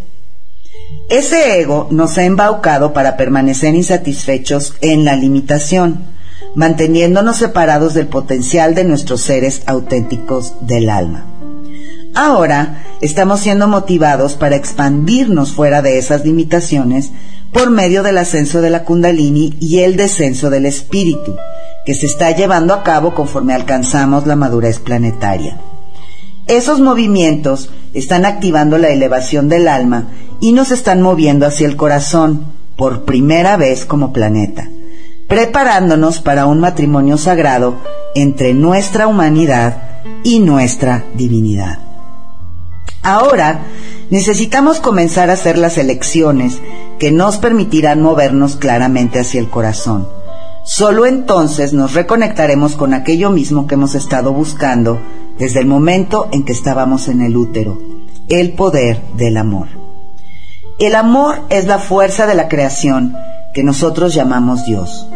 [1.09, 6.07] Ese ego nos ha embaucado para permanecer insatisfechos en la limitación,
[6.55, 11.26] manteniéndonos separados del potencial de nuestros seres auténticos del alma.
[12.14, 17.11] Ahora estamos siendo motivados para expandirnos fuera de esas limitaciones
[17.53, 21.36] por medio del ascenso de la kundalini y el descenso del espíritu,
[21.84, 25.59] que se está llevando a cabo conforme alcanzamos la madurez planetaria.
[26.46, 30.09] Esos movimientos están activando la elevación del alma
[30.40, 32.46] y nos están moviendo hacia el corazón
[32.76, 34.68] por primera vez como planeta,
[35.28, 37.76] preparándonos para un matrimonio sagrado
[38.14, 39.82] entre nuestra humanidad
[40.24, 41.78] y nuestra divinidad.
[43.03, 43.61] Ahora
[44.11, 46.61] necesitamos comenzar a hacer las elecciones
[47.03, 50.09] que nos permitirán movernos claramente hacia el corazón.
[50.62, 55.00] Solo entonces nos reconectaremos con aquello mismo que hemos estado buscando
[55.36, 57.76] desde el momento en que estábamos en el útero,
[58.28, 59.66] el poder del amor.
[60.78, 63.16] El amor es la fuerza de la creación
[63.53, 65.09] que nosotros llamamos Dios.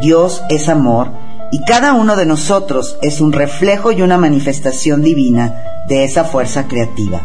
[0.00, 1.12] Dios es amor
[1.52, 5.54] y cada uno de nosotros es un reflejo y una manifestación divina
[5.86, 7.20] de esa fuerza creativa.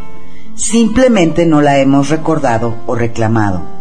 [0.53, 3.73] Simplemente no la hemos recordado o reclamado.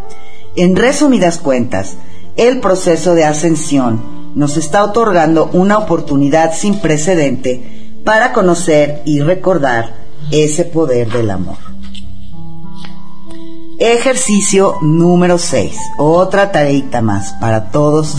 [0.55, 1.97] En resumidas cuentas,
[2.37, 9.95] el proceso de ascensión nos está otorgando una oportunidad sin precedente para conocer y recordar
[10.31, 11.57] ese poder del amor.
[13.79, 15.75] Ejercicio número 6.
[15.97, 18.17] Otra tareita más para todos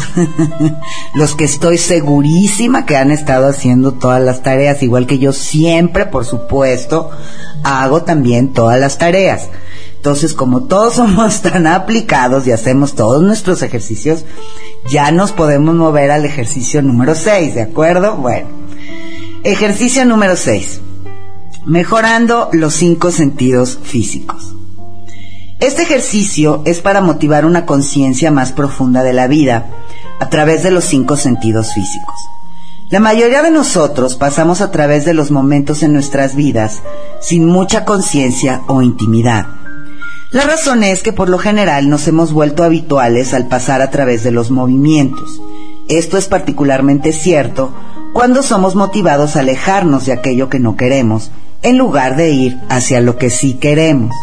[1.15, 6.07] los que estoy segurísima que han estado haciendo todas las tareas, igual que yo siempre,
[6.07, 7.11] por supuesto,
[7.63, 9.49] hago también todas las tareas.
[10.03, 14.25] Entonces, como todos somos tan aplicados y hacemos todos nuestros ejercicios,
[14.91, 18.17] ya nos podemos mover al ejercicio número 6, ¿de acuerdo?
[18.17, 18.49] Bueno,
[19.45, 20.81] ejercicio número 6.
[21.65, 24.53] Mejorando los cinco sentidos físicos.
[25.61, 29.67] Este ejercicio es para motivar una conciencia más profunda de la vida
[30.19, 32.15] a través de los cinco sentidos físicos.
[32.89, 36.81] La mayoría de nosotros pasamos a través de los momentos en nuestras vidas
[37.21, 39.62] sin mucha conciencia o intimidad.
[40.33, 44.23] La razón es que por lo general nos hemos vuelto habituales al pasar a través
[44.23, 45.39] de los movimientos.
[45.87, 47.71] Esto es particularmente cierto
[48.13, 51.29] cuando somos motivados a alejarnos de aquello que no queremos,
[51.61, 54.15] en lugar de ir hacia lo que sí queremos.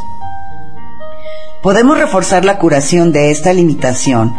[1.62, 4.34] Podemos reforzar la curación de esta limitación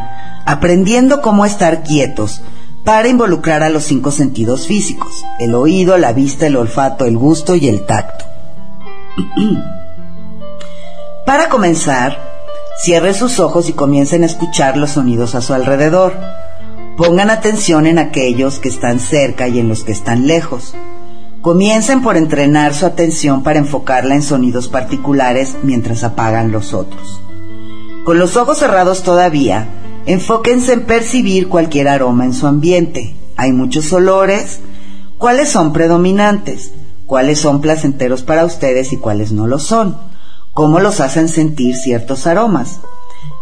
[0.46, 2.42] aprendiendo cómo estar quietos
[2.84, 7.56] para involucrar a los cinco sentidos físicos, el oído, la vista, el olfato, el gusto
[7.56, 8.26] y el tacto.
[11.26, 12.18] para comenzar,
[12.84, 16.14] cierre sus ojos y comiencen a escuchar los sonidos a su alrededor.
[16.98, 20.74] Pongan atención en aquellos que están cerca y en los que están lejos.
[21.42, 27.22] Comiencen por entrenar su atención para enfocarla en sonidos particulares mientras apagan los otros.
[28.04, 29.68] Con los ojos cerrados todavía,
[30.06, 33.16] enfóquense en percibir cualquier aroma en su ambiente.
[33.38, 34.60] Hay muchos olores.
[35.18, 36.72] ¿Cuáles son predominantes?
[37.06, 40.11] ¿Cuáles son placenteros para ustedes y cuáles no lo son?
[40.54, 42.80] ¿Cómo los hacen sentir ciertos aromas?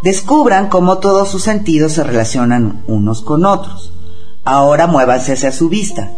[0.03, 3.93] Descubran cómo todos sus sentidos se relacionan unos con otros.
[4.45, 6.11] Ahora muévanse hacia su vista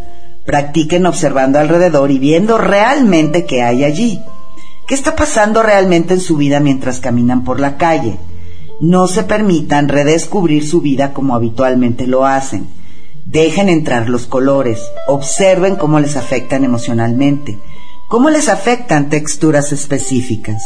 [0.46, 4.20] Practiquen observando alrededor y viendo realmente qué hay allí.
[4.88, 8.18] ¿Qué está pasando realmente en su vida mientras caminan por la calle?
[8.80, 12.68] No se permitan redescubrir su vida como habitualmente lo hacen.
[13.26, 17.60] Dejen entrar los colores, observen cómo les afectan emocionalmente,
[18.12, 20.62] cómo les afectan texturas específicas.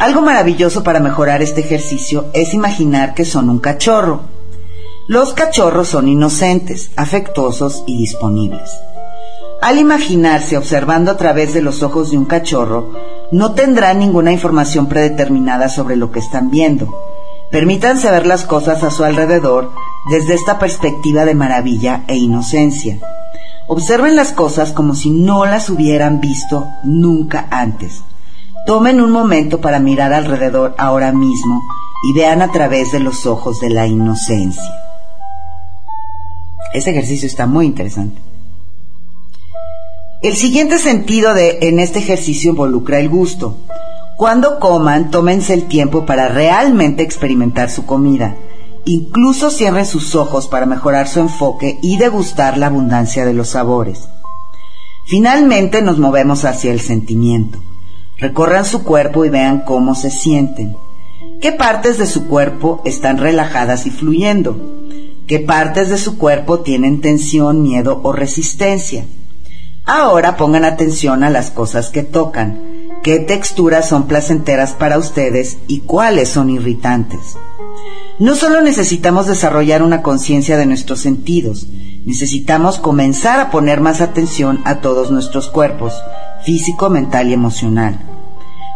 [0.00, 4.40] Algo maravilloso para mejorar este ejercicio es imaginar que son un cachorro
[5.10, 8.70] los cachorros son inocentes, afectuosos y disponibles.
[9.60, 12.92] Al imaginarse observando a través de los ojos de un cachorro,
[13.32, 16.86] no tendrán ninguna información predeterminada sobre lo que están viendo.
[17.50, 19.72] Permítanse ver las cosas a su alrededor
[20.12, 23.00] desde esta perspectiva de maravilla e inocencia.
[23.72, 28.02] Observen las cosas como si no las hubieran visto nunca antes.
[28.66, 31.62] Tomen un momento para mirar alrededor ahora mismo
[32.02, 34.74] y vean a través de los ojos de la inocencia.
[36.74, 38.20] Este ejercicio está muy interesante.
[40.20, 43.56] El siguiente sentido de en este ejercicio involucra el gusto.
[44.16, 48.34] Cuando coman, tómense el tiempo para realmente experimentar su comida.
[48.84, 54.08] Incluso cierren sus ojos para mejorar su enfoque y degustar la abundancia de los sabores.
[55.06, 57.62] Finalmente nos movemos hacia el sentimiento.
[58.18, 60.76] Recorran su cuerpo y vean cómo se sienten.
[61.40, 64.56] ¿Qué partes de su cuerpo están relajadas y fluyendo?
[65.30, 69.04] qué partes de su cuerpo tienen tensión, miedo o resistencia.
[69.84, 72.60] Ahora pongan atención a las cosas que tocan,
[73.04, 77.20] qué texturas son placenteras para ustedes y cuáles son irritantes.
[78.20, 81.66] No solo necesitamos desarrollar una conciencia de nuestros sentidos,
[82.04, 85.94] necesitamos comenzar a poner más atención a todos nuestros cuerpos,
[86.44, 87.98] físico, mental y emocional.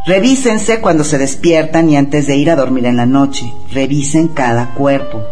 [0.07, 3.53] Revísense cuando se despiertan y antes de ir a dormir en la noche.
[3.71, 5.23] Revisen cada cuerpo.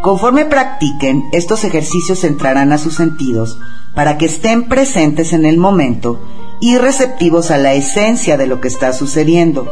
[0.00, 3.58] Conforme practiquen, estos ejercicios entrarán a sus sentidos
[3.96, 6.20] para que estén presentes en el momento
[6.60, 9.66] y receptivos a la esencia de lo que está sucediendo,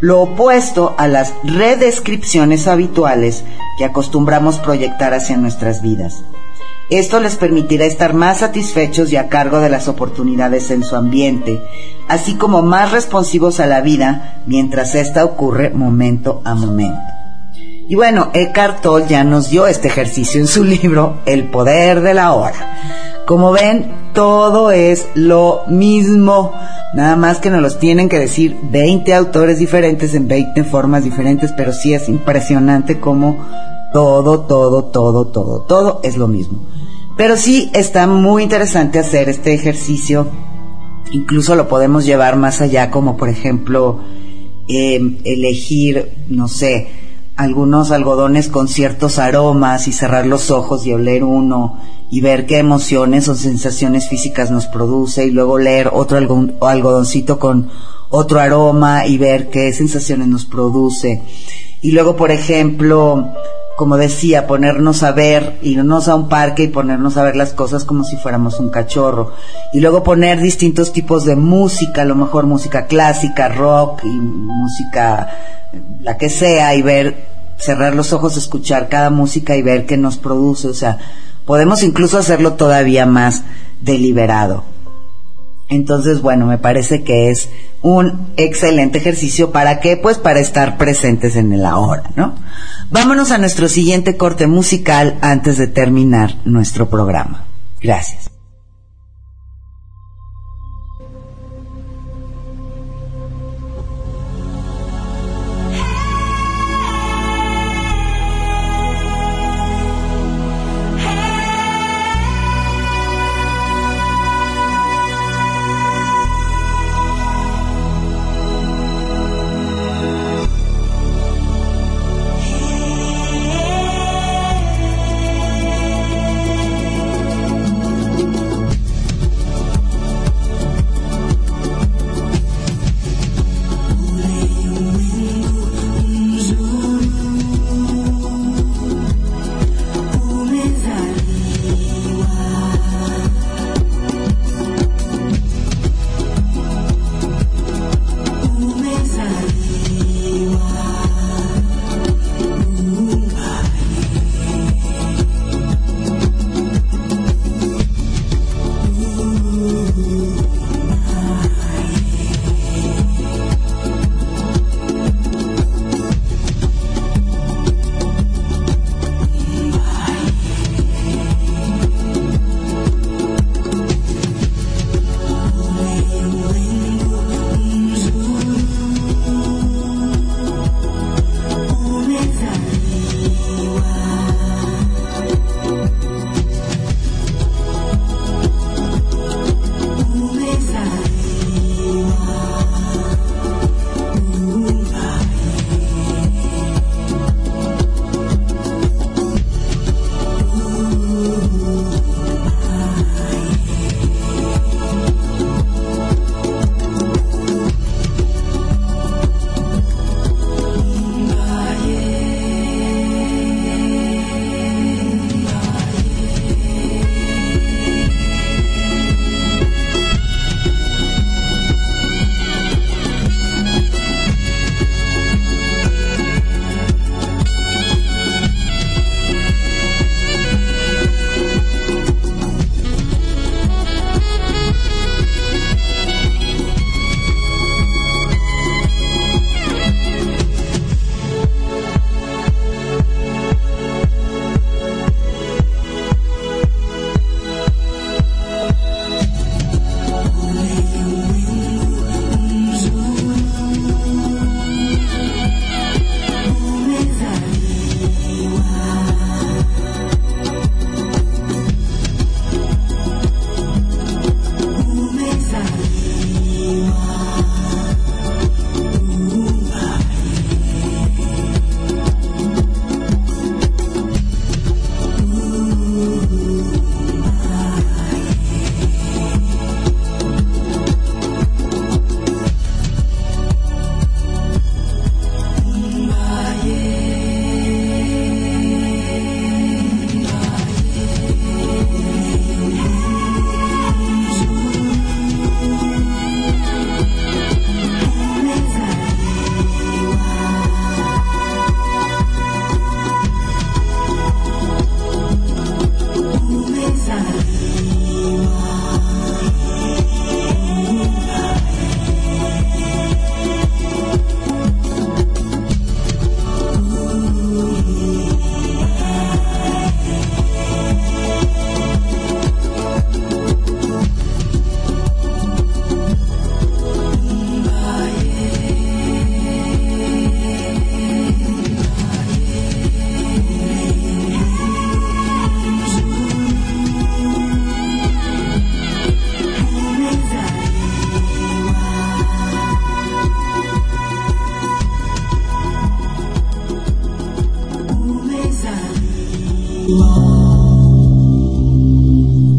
[0.00, 3.44] lo opuesto a las redescripciones habituales
[3.78, 6.24] que acostumbramos proyectar hacia nuestras vidas.
[6.90, 11.62] Esto les permitirá estar más satisfechos y a cargo de las oportunidades en su ambiente,
[12.08, 17.19] así como más responsivos a la vida mientras ésta ocurre momento a momento.
[17.90, 22.14] Y bueno, Eckhart Tolle ya nos dio este ejercicio en su libro El poder de
[22.14, 22.78] la hora.
[23.26, 26.52] Como ven, todo es lo mismo,
[26.94, 31.50] nada más que nos los tienen que decir 20 autores diferentes en 20 formas diferentes,
[31.56, 33.44] pero sí es impresionante como
[33.92, 36.68] todo, todo, todo, todo, todo es lo mismo.
[37.16, 40.28] Pero sí está muy interesante hacer este ejercicio.
[41.10, 43.98] Incluso lo podemos llevar más allá, como por ejemplo
[44.68, 47.09] em, elegir, no sé,
[47.40, 51.78] algunos algodones con ciertos aromas y cerrar los ojos y oler uno
[52.10, 57.70] y ver qué emociones o sensaciones físicas nos produce y luego leer otro algodoncito con
[58.10, 61.22] otro aroma y ver qué sensaciones nos produce.
[61.80, 63.32] Y luego, por ejemplo,
[63.80, 67.86] como decía, ponernos a ver, irnos a un parque y ponernos a ver las cosas
[67.86, 69.32] como si fuéramos un cachorro.
[69.72, 75.30] Y luego poner distintos tipos de música, a lo mejor música clásica, rock y música,
[76.02, 77.24] la que sea, y ver,
[77.56, 80.68] cerrar los ojos, escuchar cada música y ver qué nos produce.
[80.68, 80.98] O sea,
[81.46, 83.44] podemos incluso hacerlo todavía más
[83.80, 84.62] deliberado.
[85.70, 87.48] Entonces, bueno, me parece que es
[87.80, 89.52] un excelente ejercicio.
[89.52, 89.96] ¿Para qué?
[89.96, 92.34] Pues para estar presentes en el ahora, ¿no?
[92.92, 97.44] Vámonos a nuestro siguiente corte musical antes de terminar nuestro programa.
[97.80, 98.30] Gracias.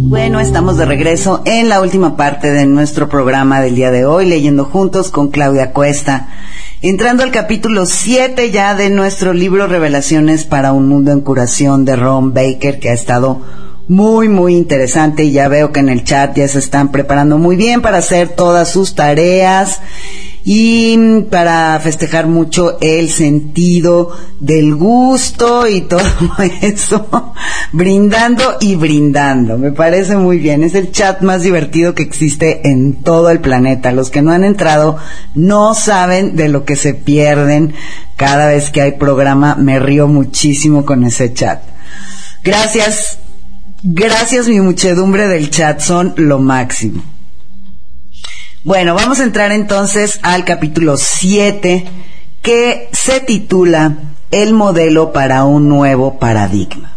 [0.10, 4.26] Bueno, estamos de regreso en la última parte de nuestro programa del día de hoy,
[4.26, 6.28] leyendo juntos con Claudia Cuesta.
[6.82, 11.96] Entrando al capítulo 7 ya de nuestro libro Revelaciones para un mundo en curación de
[11.96, 13.40] Ron Baker, que ha estado
[13.88, 17.56] muy, muy interesante y ya veo que en el chat ya se están preparando muy
[17.56, 19.80] bien para hacer todas sus tareas
[20.44, 26.02] y para festejar mucho el sentido del gusto y todo
[26.62, 27.34] eso,
[27.72, 29.58] brindando y brindando.
[29.58, 30.64] Me parece muy bien.
[30.64, 33.92] Es el chat más divertido que existe en todo el planeta.
[33.92, 34.98] Los que no han entrado
[35.36, 37.74] no saben de lo que se pierden
[38.16, 39.56] cada vez que hay programa.
[39.56, 41.62] Me río muchísimo con ese chat.
[42.44, 43.20] Gracias.
[43.84, 45.80] Gracias mi muchedumbre del chat.
[45.82, 47.04] Son lo máximo.
[48.64, 51.84] Bueno, vamos a entrar entonces al capítulo 7
[52.43, 53.97] que se titula
[54.30, 56.95] El modelo para un nuevo paradigma.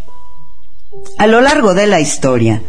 [1.17, 2.61] A lo largo de la historia,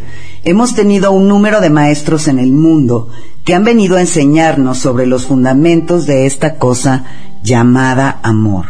[0.46, 3.10] hemos tenido un número de maestros en el mundo
[3.44, 7.04] que han venido a enseñarnos sobre los fundamentos de esta cosa
[7.44, 8.68] llamada amor.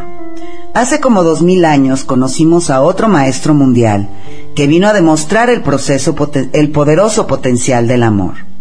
[0.74, 4.10] Hace como dos mil años conocimos a otro maestro mundial
[4.56, 6.16] que vino a demostrar el proceso,
[6.52, 8.55] el poderoso potencial del amor.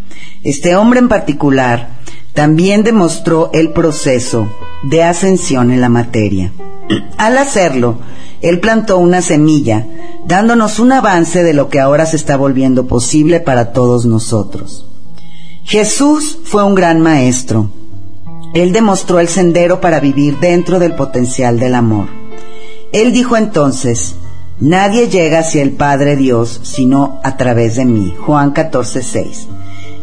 [0.44, 1.88] Este hombre en particular
[2.34, 4.48] también demostró el proceso
[4.82, 6.52] de ascensión en la materia.
[7.16, 7.98] Al hacerlo,
[8.42, 9.86] él plantó una semilla,
[10.26, 14.86] dándonos un avance de lo que ahora se está volviendo posible para todos nosotros.
[15.64, 17.70] Jesús fue un gran maestro.
[18.52, 22.08] Él demostró el sendero para vivir dentro del potencial del amor.
[22.92, 24.16] Él dijo entonces,
[24.60, 28.14] Nadie llega hacia el Padre Dios sino a través de mí.
[28.18, 29.48] Juan 14, 6.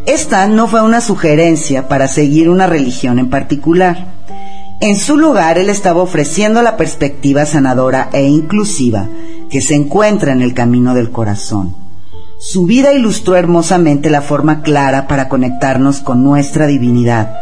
[0.06, 4.08] Esta no fue una sugerencia para seguir una religión en particular.
[4.80, 9.08] En su lugar, él estaba ofreciendo la perspectiva sanadora e inclusiva
[9.52, 11.76] que se encuentra en el camino del corazón.
[12.40, 17.36] Su vida ilustró hermosamente la forma clara para conectarnos con nuestra divinidad.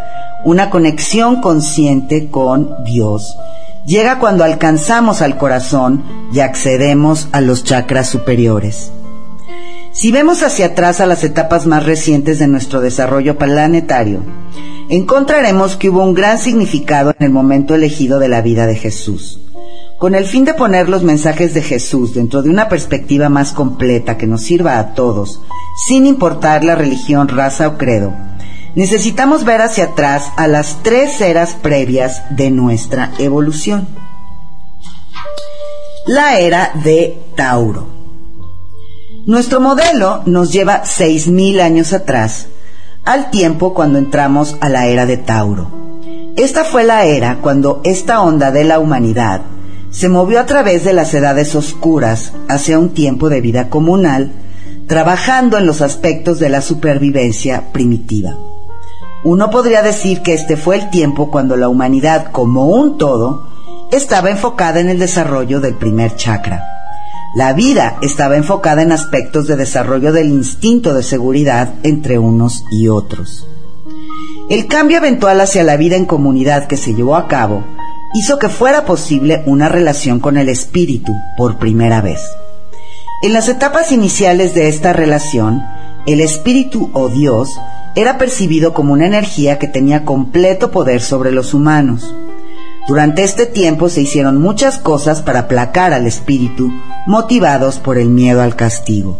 [0.43, 3.37] Una conexión consciente con Dios
[3.85, 6.03] llega cuando alcanzamos al corazón
[6.33, 8.91] y accedemos a los chakras superiores.
[9.91, 14.23] Si vemos hacia atrás a las etapas más recientes de nuestro desarrollo planetario,
[14.87, 19.39] encontraremos que hubo un gran significado en el momento elegido de la vida de Jesús.
[19.97, 24.15] Con el fin de poner los mensajes de Jesús dentro de una perspectiva más completa
[24.15, 25.41] que nos sirva a todos,
[25.87, 28.13] sin importar la religión, raza o credo,
[28.75, 33.87] necesitamos ver hacia atrás a las tres eras previas de nuestra evolución.
[36.05, 37.98] La era de Tauro
[39.25, 42.47] nuestro modelo nos lleva 6.000 años atrás,
[43.05, 45.69] al tiempo cuando entramos a la era de Tauro.
[46.35, 49.41] Esta fue la era cuando esta onda de la humanidad
[49.91, 54.31] se movió a través de las edades oscuras hacia un tiempo de vida comunal,
[54.87, 58.37] trabajando en los aspectos de la supervivencia primitiva.
[59.23, 63.47] Uno podría decir que este fue el tiempo cuando la humanidad como un todo
[63.91, 66.78] estaba enfocada en el desarrollo del primer chakra.
[67.35, 72.87] La vida estaba enfocada en aspectos de desarrollo del instinto de seguridad entre unos y
[72.87, 73.47] otros.
[74.49, 77.63] El cambio eventual hacia la vida en comunidad que se llevó a cabo
[78.15, 82.19] hizo que fuera posible una relación con el espíritu por primera vez.
[83.21, 85.61] En las etapas iniciales de esta relación,
[86.07, 87.59] el espíritu o Dios
[87.95, 92.11] era percibido como una energía que tenía completo poder sobre los humanos.
[92.87, 96.71] Durante este tiempo se hicieron muchas cosas para aplacar al espíritu,
[97.05, 99.19] motivados por el miedo al castigo.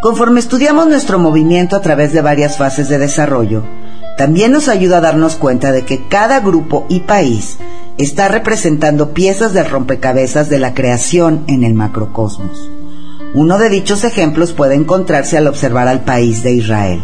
[0.00, 3.64] Conforme estudiamos nuestro movimiento a través de varias fases de desarrollo,
[4.16, 7.58] también nos ayuda a darnos cuenta de que cada grupo y país
[7.98, 12.70] está representando piezas del rompecabezas de la creación en el macrocosmos.
[13.34, 17.02] Uno de dichos ejemplos puede encontrarse al observar al país de Israel.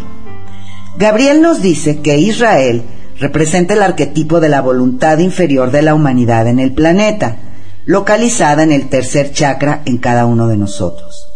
[0.97, 2.85] Gabriel nos dice que Israel
[3.19, 7.37] representa el arquetipo de la voluntad inferior de la humanidad en el planeta,
[7.85, 11.29] localizada en el tercer chakra en cada uno de nosotros.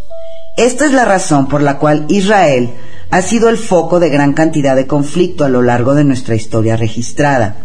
[0.57, 2.70] Esta es la razón por la cual Israel
[3.11, 6.77] ha sido el foco de gran cantidad de conflicto a lo largo de nuestra historia
[6.77, 7.57] registrada.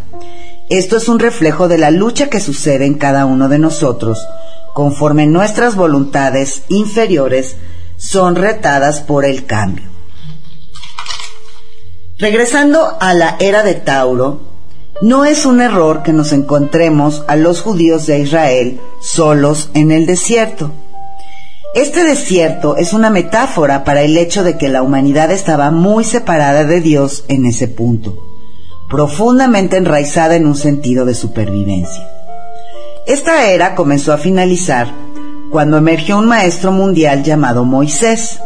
[0.69, 4.25] Esto es un reflejo de la lucha que sucede en cada uno de nosotros,
[4.73, 7.55] conforme nuestras voluntades inferiores
[7.97, 9.90] son retadas por el cambio.
[12.21, 14.41] Regresando a la era de Tauro,
[15.01, 20.05] no es un error que nos encontremos a los judíos de Israel solos en el
[20.05, 20.69] desierto.
[21.73, 26.63] Este desierto es una metáfora para el hecho de que la humanidad estaba muy separada
[26.63, 28.15] de Dios en ese punto,
[28.87, 32.07] profundamente enraizada en un sentido de supervivencia.
[33.07, 34.93] Esta era comenzó a finalizar
[35.49, 38.39] cuando emergió un maestro mundial llamado Moisés.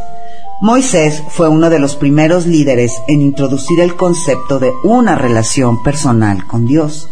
[0.62, 6.48] Moisés fue uno de los primeros líderes en introducir el concepto de una relación personal
[6.48, 7.10] con Dios.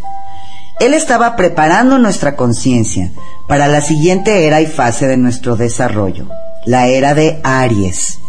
[0.80, 3.12] Él estaba preparando nuestra conciencia
[3.48, 6.28] para la siguiente era y fase de nuestro desarrollo,
[6.66, 8.20] la era de Aries.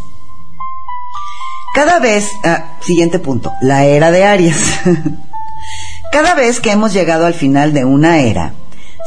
[1.75, 4.81] Cada vez, ah, siguiente punto, la era de Aries.
[6.12, 8.55] Cada vez que hemos llegado al final de una era,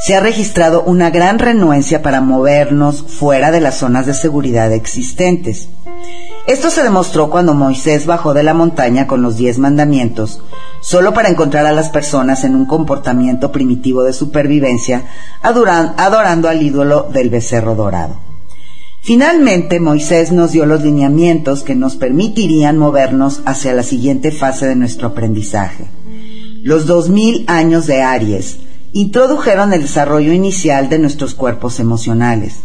[0.04, 5.68] se ha registrado una gran renuencia para movernos fuera de las zonas de seguridad existentes.
[6.48, 10.40] Esto se demostró cuando Moisés bajó de la montaña con los diez mandamientos,
[10.80, 15.04] solo para encontrar a las personas en un comportamiento primitivo de supervivencia,
[15.42, 18.16] adorando al ídolo del becerro dorado.
[19.02, 24.74] Finalmente, Moisés nos dio los lineamientos que nos permitirían movernos hacia la siguiente fase de
[24.74, 25.84] nuestro aprendizaje.
[26.62, 28.56] Los dos mil años de Aries
[28.94, 32.60] introdujeron el desarrollo inicial de nuestros cuerpos emocionales.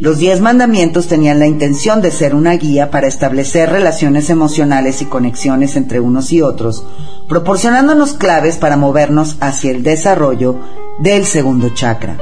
[0.00, 5.04] Los diez mandamientos tenían la intención de ser una guía para establecer relaciones emocionales y
[5.04, 6.84] conexiones entre unos y otros,
[7.28, 10.58] proporcionándonos claves para movernos hacia el desarrollo
[10.98, 12.18] del segundo chakra.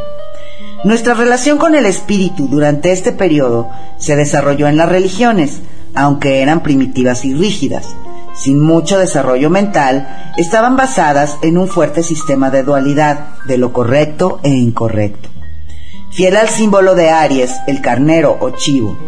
[0.84, 5.60] Nuestra relación con el espíritu durante este periodo se desarrolló en las religiones,
[5.94, 7.86] aunque eran primitivas y rígidas,
[8.34, 14.40] sin mucho desarrollo mental, estaban basadas en un fuerte sistema de dualidad de lo correcto
[14.42, 15.41] e incorrecto.
[16.12, 18.98] Fiel al símbolo de Aries, el carnero o chivo,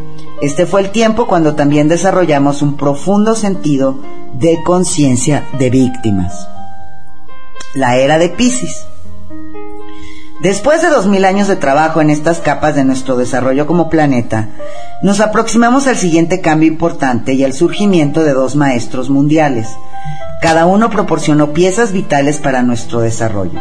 [0.41, 3.99] este fue el tiempo cuando también desarrollamos un profundo sentido
[4.33, 6.49] de conciencia de víctimas.
[7.75, 8.87] La era de Pisces.
[10.43, 14.49] Después de dos mil años de trabajo en estas capas de nuestro desarrollo como planeta,
[15.03, 19.69] nos aproximamos al siguiente cambio importante y al surgimiento de dos maestros mundiales.
[20.41, 23.61] Cada uno proporcionó piezas vitales para nuestro desarrollo.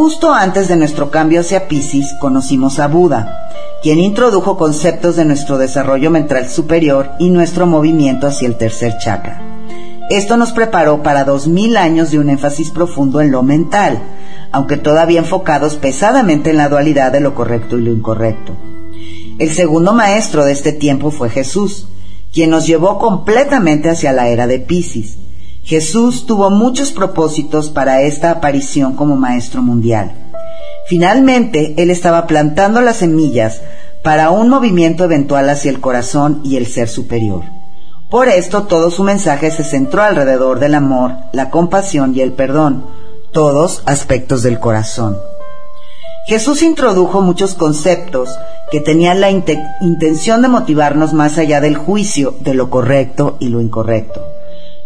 [0.00, 3.50] Justo antes de nuestro cambio hacia Pisces conocimos a Buda,
[3.82, 9.42] quien introdujo conceptos de nuestro desarrollo mental superior y nuestro movimiento hacia el tercer chakra.
[10.08, 14.00] Esto nos preparó para dos mil años de un énfasis profundo en lo mental,
[14.52, 18.52] aunque todavía enfocados pesadamente en la dualidad de lo correcto y lo incorrecto.
[19.40, 21.88] El segundo maestro de este tiempo fue Jesús,
[22.32, 25.16] quien nos llevó completamente hacia la era de Pisces
[25.68, 30.12] Jesús tuvo muchos propósitos para esta aparición como Maestro Mundial.
[30.86, 33.60] Finalmente, Él estaba plantando las semillas
[34.02, 37.42] para un movimiento eventual hacia el corazón y el ser superior.
[38.08, 42.86] Por esto todo su mensaje se centró alrededor del amor, la compasión y el perdón,
[43.32, 45.18] todos aspectos del corazón.
[46.28, 48.30] Jesús introdujo muchos conceptos
[48.70, 53.60] que tenían la intención de motivarnos más allá del juicio de lo correcto y lo
[53.60, 54.37] incorrecto.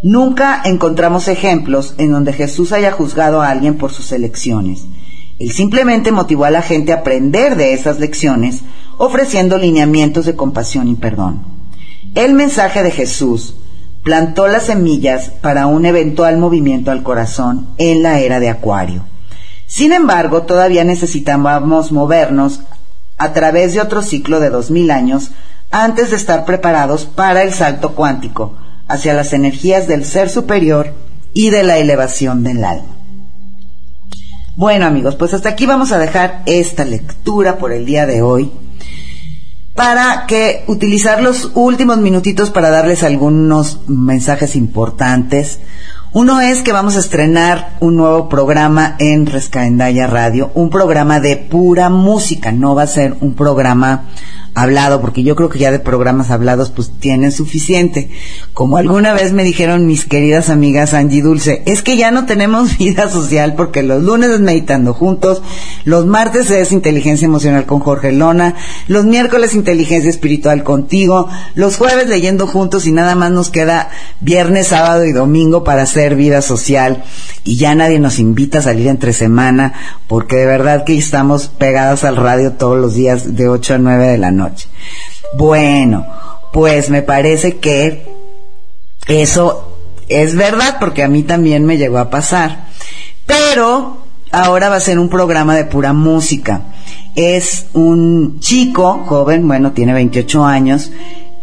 [0.03, 4.85] Nunca encontramos ejemplos en donde Jesús haya juzgado a alguien por sus elecciones.
[5.39, 8.63] Él simplemente motivó a la gente a aprender de esas lecciones,
[8.99, 11.45] ofreciendo lineamientos de compasión y perdón.
[12.17, 13.55] El mensaje de Jesús
[14.03, 19.05] plantó las semillas para un eventual movimiento al corazón en la era de Acuario.
[19.67, 22.61] Sin embargo, todavía necesitábamos movernos
[23.19, 25.31] a través de otro ciclo de dos mil años
[25.71, 28.57] antes de estar preparados para el salto cuántico,
[28.93, 30.93] hacia las energías del ser superior
[31.33, 32.95] y de la elevación del alma.
[34.55, 38.53] Bueno amigos, pues hasta aquí vamos a dejar esta lectura por el día de hoy
[39.75, 45.61] para que utilizar los últimos minutitos para darles algunos mensajes importantes.
[46.13, 51.39] Uno es que vamos a estrenar un nuevo programa en Rescaendaya Radio, un programa de
[51.39, 54.11] pura música, no va a ser un programa
[54.55, 58.11] hablado, porque yo creo que ya de programas hablados pues tienen suficiente.
[58.53, 62.77] Como alguna vez me dijeron mis queridas amigas Angie Dulce, es que ya no tenemos
[62.79, 65.43] vida social porque los lunes es meditando juntos,
[65.85, 68.55] los martes es inteligencia emocional con Jorge Lona,
[68.89, 73.89] los miércoles inteligencia espiritual contigo, los jueves leyendo juntos y nada más nos queda
[74.21, 77.05] viernes, sábado y domingo para hacer vida social
[77.45, 79.73] y ya nadie nos invita a salir entre semana
[80.07, 84.07] porque de verdad que estamos pegadas al radio todos los días de 8 a 9
[84.09, 84.42] de la noche.
[85.37, 86.07] Bueno,
[86.53, 88.07] pues me parece que
[89.07, 89.77] eso
[90.09, 92.67] es verdad porque a mí también me llegó a pasar.
[93.27, 93.99] Pero
[94.31, 96.63] ahora va a ser un programa de pura música.
[97.15, 100.91] Es un chico, joven, bueno, tiene 28 años,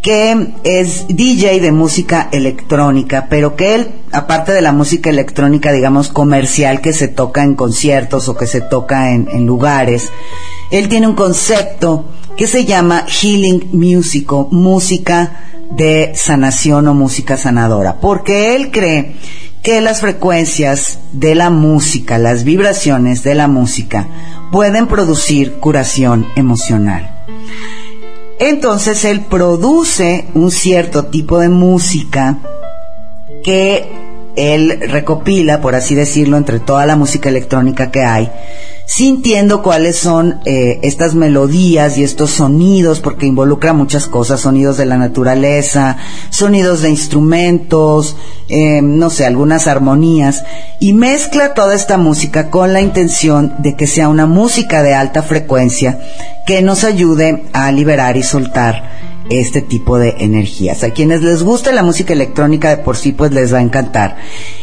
[0.02, 6.10] que es DJ de música electrónica, pero que él, aparte de la música electrónica, digamos,
[6.10, 10.10] comercial que se toca en conciertos o que se toca en, en lugares,
[10.72, 12.06] él tiene un concepto
[12.40, 19.18] que se llama Healing Music música de sanación o música sanadora, porque él cree
[19.62, 24.08] que las frecuencias de la música, las vibraciones de la música,
[24.54, 27.12] pueden producir curación emocional.
[28.40, 32.38] Entonces él produce un cierto tipo de música
[33.44, 33.92] que
[34.38, 38.32] él recopila, por así decirlo, entre toda la música electrónica que hay
[38.90, 44.88] sintiendo cuáles son eh, estas melodías y estos sonidos, porque involucra muchas cosas, sonidos de
[44.88, 45.98] la naturaleza,
[46.32, 48.18] sonidos de instrumentos,
[48.48, 50.44] eh, no sé, algunas armonías,
[50.80, 55.22] y mezcla toda esta música con la intención de que sea una música de alta
[55.22, 56.00] frecuencia
[56.48, 58.90] que nos ayude a liberar y soltar
[59.30, 60.84] este tipo de energías.
[60.84, 64.18] A quienes les gusta la música electrónica de por sí, pues les va a encantar.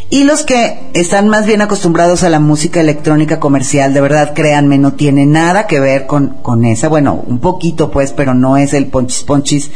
[0.09, 4.79] Y los que están más bien acostumbrados a la música electrónica comercial, de verdad, créanme,
[4.79, 6.89] no tiene nada que ver con, con esa.
[6.89, 9.71] Bueno, un poquito pues, pero no es el ponchis ponchis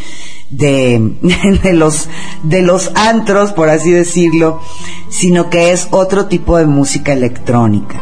[0.50, 1.14] de,
[1.62, 2.08] de los,
[2.44, 4.60] de los antros, por así decirlo,
[5.08, 8.00] sino que es otro tipo de música electrónica.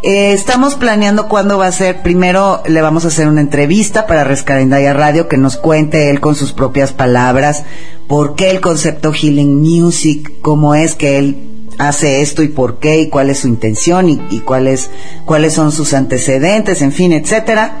[0.00, 2.02] Eh, estamos planeando cuándo va a ser.
[2.02, 6.36] Primero le vamos a hacer una entrevista para Rescarendaya Radio que nos cuente él con
[6.36, 7.64] sus propias palabras
[8.06, 11.44] por qué el concepto Healing Music, cómo es que él
[11.78, 14.90] hace esto y por qué y cuál es su intención y, cuáles
[15.24, 17.78] cuáles son sus antecedentes, en fin, etcétera.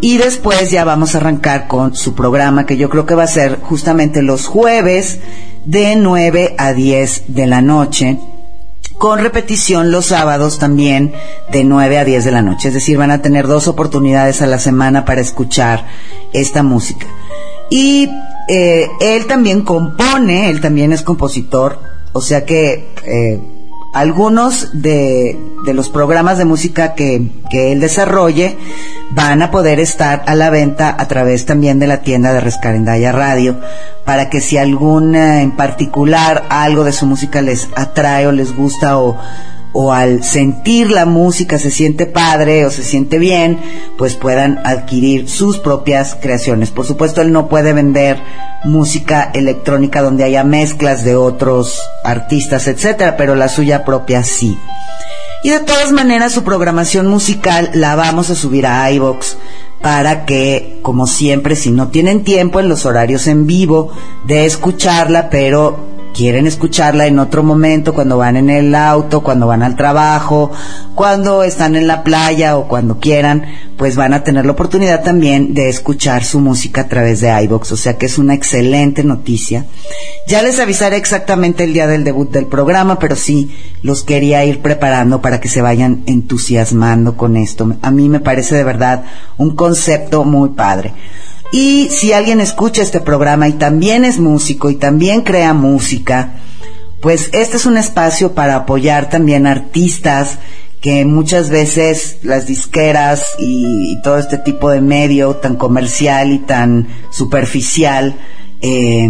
[0.00, 3.28] Y después ya vamos a arrancar con su programa que yo creo que va a
[3.28, 5.20] ser justamente los jueves
[5.64, 8.18] de 9 a 10 de la noche
[9.02, 11.12] con repetición los sábados también
[11.50, 12.68] de 9 a 10 de la noche.
[12.68, 15.88] Es decir, van a tener dos oportunidades a la semana para escuchar
[16.32, 17.08] esta música.
[17.68, 18.08] Y
[18.46, 21.80] eh, él también compone, él también es compositor,
[22.12, 23.40] o sea que eh,
[23.92, 28.56] algunos de, los programas de música que, él desarrolle
[29.14, 33.12] van a poder estar a la venta a través también de la tienda de Rescarendaya
[33.12, 33.60] Radio,
[34.04, 38.98] para que si alguna en particular algo de su música les atrae o les gusta
[38.98, 39.18] o
[39.72, 43.58] o al sentir la música se siente padre o se siente bien,
[43.96, 46.70] pues puedan adquirir sus propias creaciones.
[46.70, 48.18] Por supuesto, él no puede vender
[48.64, 54.56] música electrónica donde haya mezclas de otros artistas, etcétera, pero la suya propia sí.
[55.42, 59.36] Y de todas maneras, su programación musical la vamos a subir a iBox
[59.80, 63.90] para que, como siempre, si no tienen tiempo en los horarios en vivo
[64.24, 69.62] de escucharla, pero quieren escucharla en otro momento, cuando van en el auto, cuando van
[69.62, 70.50] al trabajo,
[70.94, 73.44] cuando están en la playa o cuando quieran,
[73.76, 77.72] pues van a tener la oportunidad también de escuchar su música a través de iBox,
[77.72, 79.66] o sea que es una excelente noticia.
[80.28, 84.60] Ya les avisaré exactamente el día del debut del programa, pero sí los quería ir
[84.60, 87.74] preparando para que se vayan entusiasmando con esto.
[87.82, 89.04] A mí me parece de verdad
[89.38, 90.92] un concepto muy padre.
[91.52, 96.32] Y si alguien escucha este programa y también es músico y también crea música,
[97.02, 100.38] pues este es un espacio para apoyar también artistas
[100.80, 106.88] que muchas veces las disqueras y, todo este tipo de medio tan comercial y tan
[107.10, 108.16] superficial
[108.62, 109.08] eh,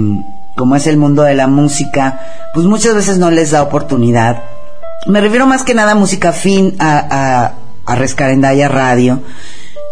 [0.57, 4.43] como es el mundo de la música, pues muchas veces no les da oportunidad.
[5.07, 7.55] Me refiero más que nada a música fin a, a,
[7.87, 9.23] a Rescarendaya Radio.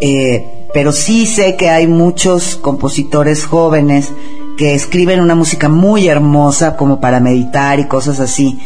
[0.00, 4.10] Eh, pero sí sé que hay muchos compositores jóvenes
[4.56, 8.60] que escriben una música muy hermosa como para meditar y cosas así.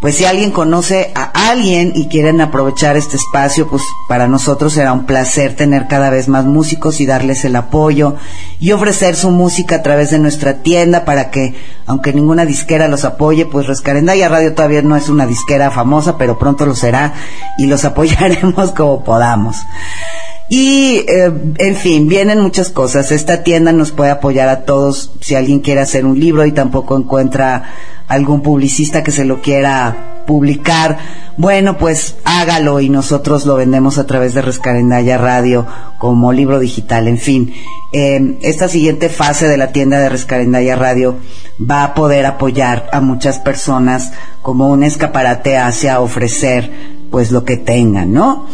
[0.00, 4.92] Pues si alguien conoce a alguien y quieren aprovechar este espacio, pues para nosotros será
[4.92, 8.16] un placer tener cada vez más músicos y darles el apoyo
[8.60, 11.54] y ofrecer su música a través de nuestra tienda para que,
[11.86, 16.38] aunque ninguna disquera los apoye, pues Rescarendaya Radio todavía no es una disquera famosa, pero
[16.38, 17.14] pronto lo será
[17.56, 19.56] y los apoyaremos como podamos.
[20.48, 23.10] Y, eh, en fin, vienen muchas cosas.
[23.10, 26.96] Esta tienda nos puede apoyar a todos si alguien quiere hacer un libro y tampoco
[26.96, 27.64] encuentra
[28.06, 30.98] algún publicista que se lo quiera publicar.
[31.36, 35.66] Bueno, pues hágalo y nosotros lo vendemos a través de Rescarendaya Radio
[35.98, 37.08] como libro digital.
[37.08, 37.52] En fin,
[37.92, 41.16] eh, esta siguiente fase de la tienda de Rescarendaya Radio
[41.58, 46.70] va a poder apoyar a muchas personas como un escaparate hacia ofrecer
[47.10, 48.46] pues lo que tengan, ¿no?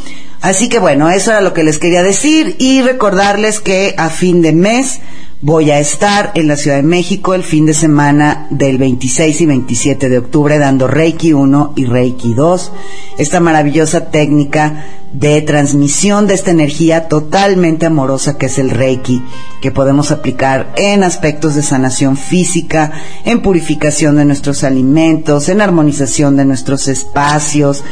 [0.43, 4.43] Así que bueno, eso era lo que les quería decir y recordarles que a fin
[4.43, 4.99] de mes
[5.41, 9.47] voy a estar en la Ciudad de México el fin de semana del 26 y
[9.47, 12.73] 27 de octubre dando Reiki 1 y Reiki 2,
[13.19, 19.23] esta maravillosa técnica de transmisión de esta energía totalmente amorosa que es el Reiki,
[19.61, 22.93] que podemos aplicar en aspectos de sanación física,
[23.25, 27.85] en purificación de nuestros alimentos, en armonización de nuestros espacios,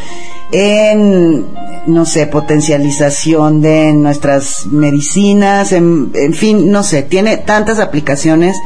[0.53, 1.47] en,
[1.87, 8.57] no sé, potencialización de nuestras medicinas, en, fin, no sé, tiene tantas aplicaciones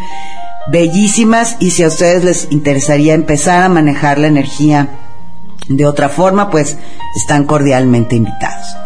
[0.70, 4.88] bellísimas y si a ustedes les interesaría empezar a manejar la energía
[5.68, 6.76] de otra forma, pues
[7.16, 8.76] están cordialmente invitados.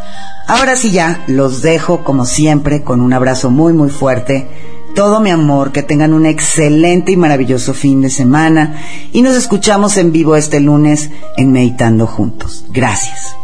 [0.46, 4.48] Ahora sí ya, los dejo como siempre con un abrazo muy muy fuerte.
[4.94, 8.80] Todo mi amor, que tengan un excelente y maravilloso fin de semana
[9.12, 12.64] y nos escuchamos en vivo este lunes en Meditando Juntos.
[12.70, 13.36] Gracias.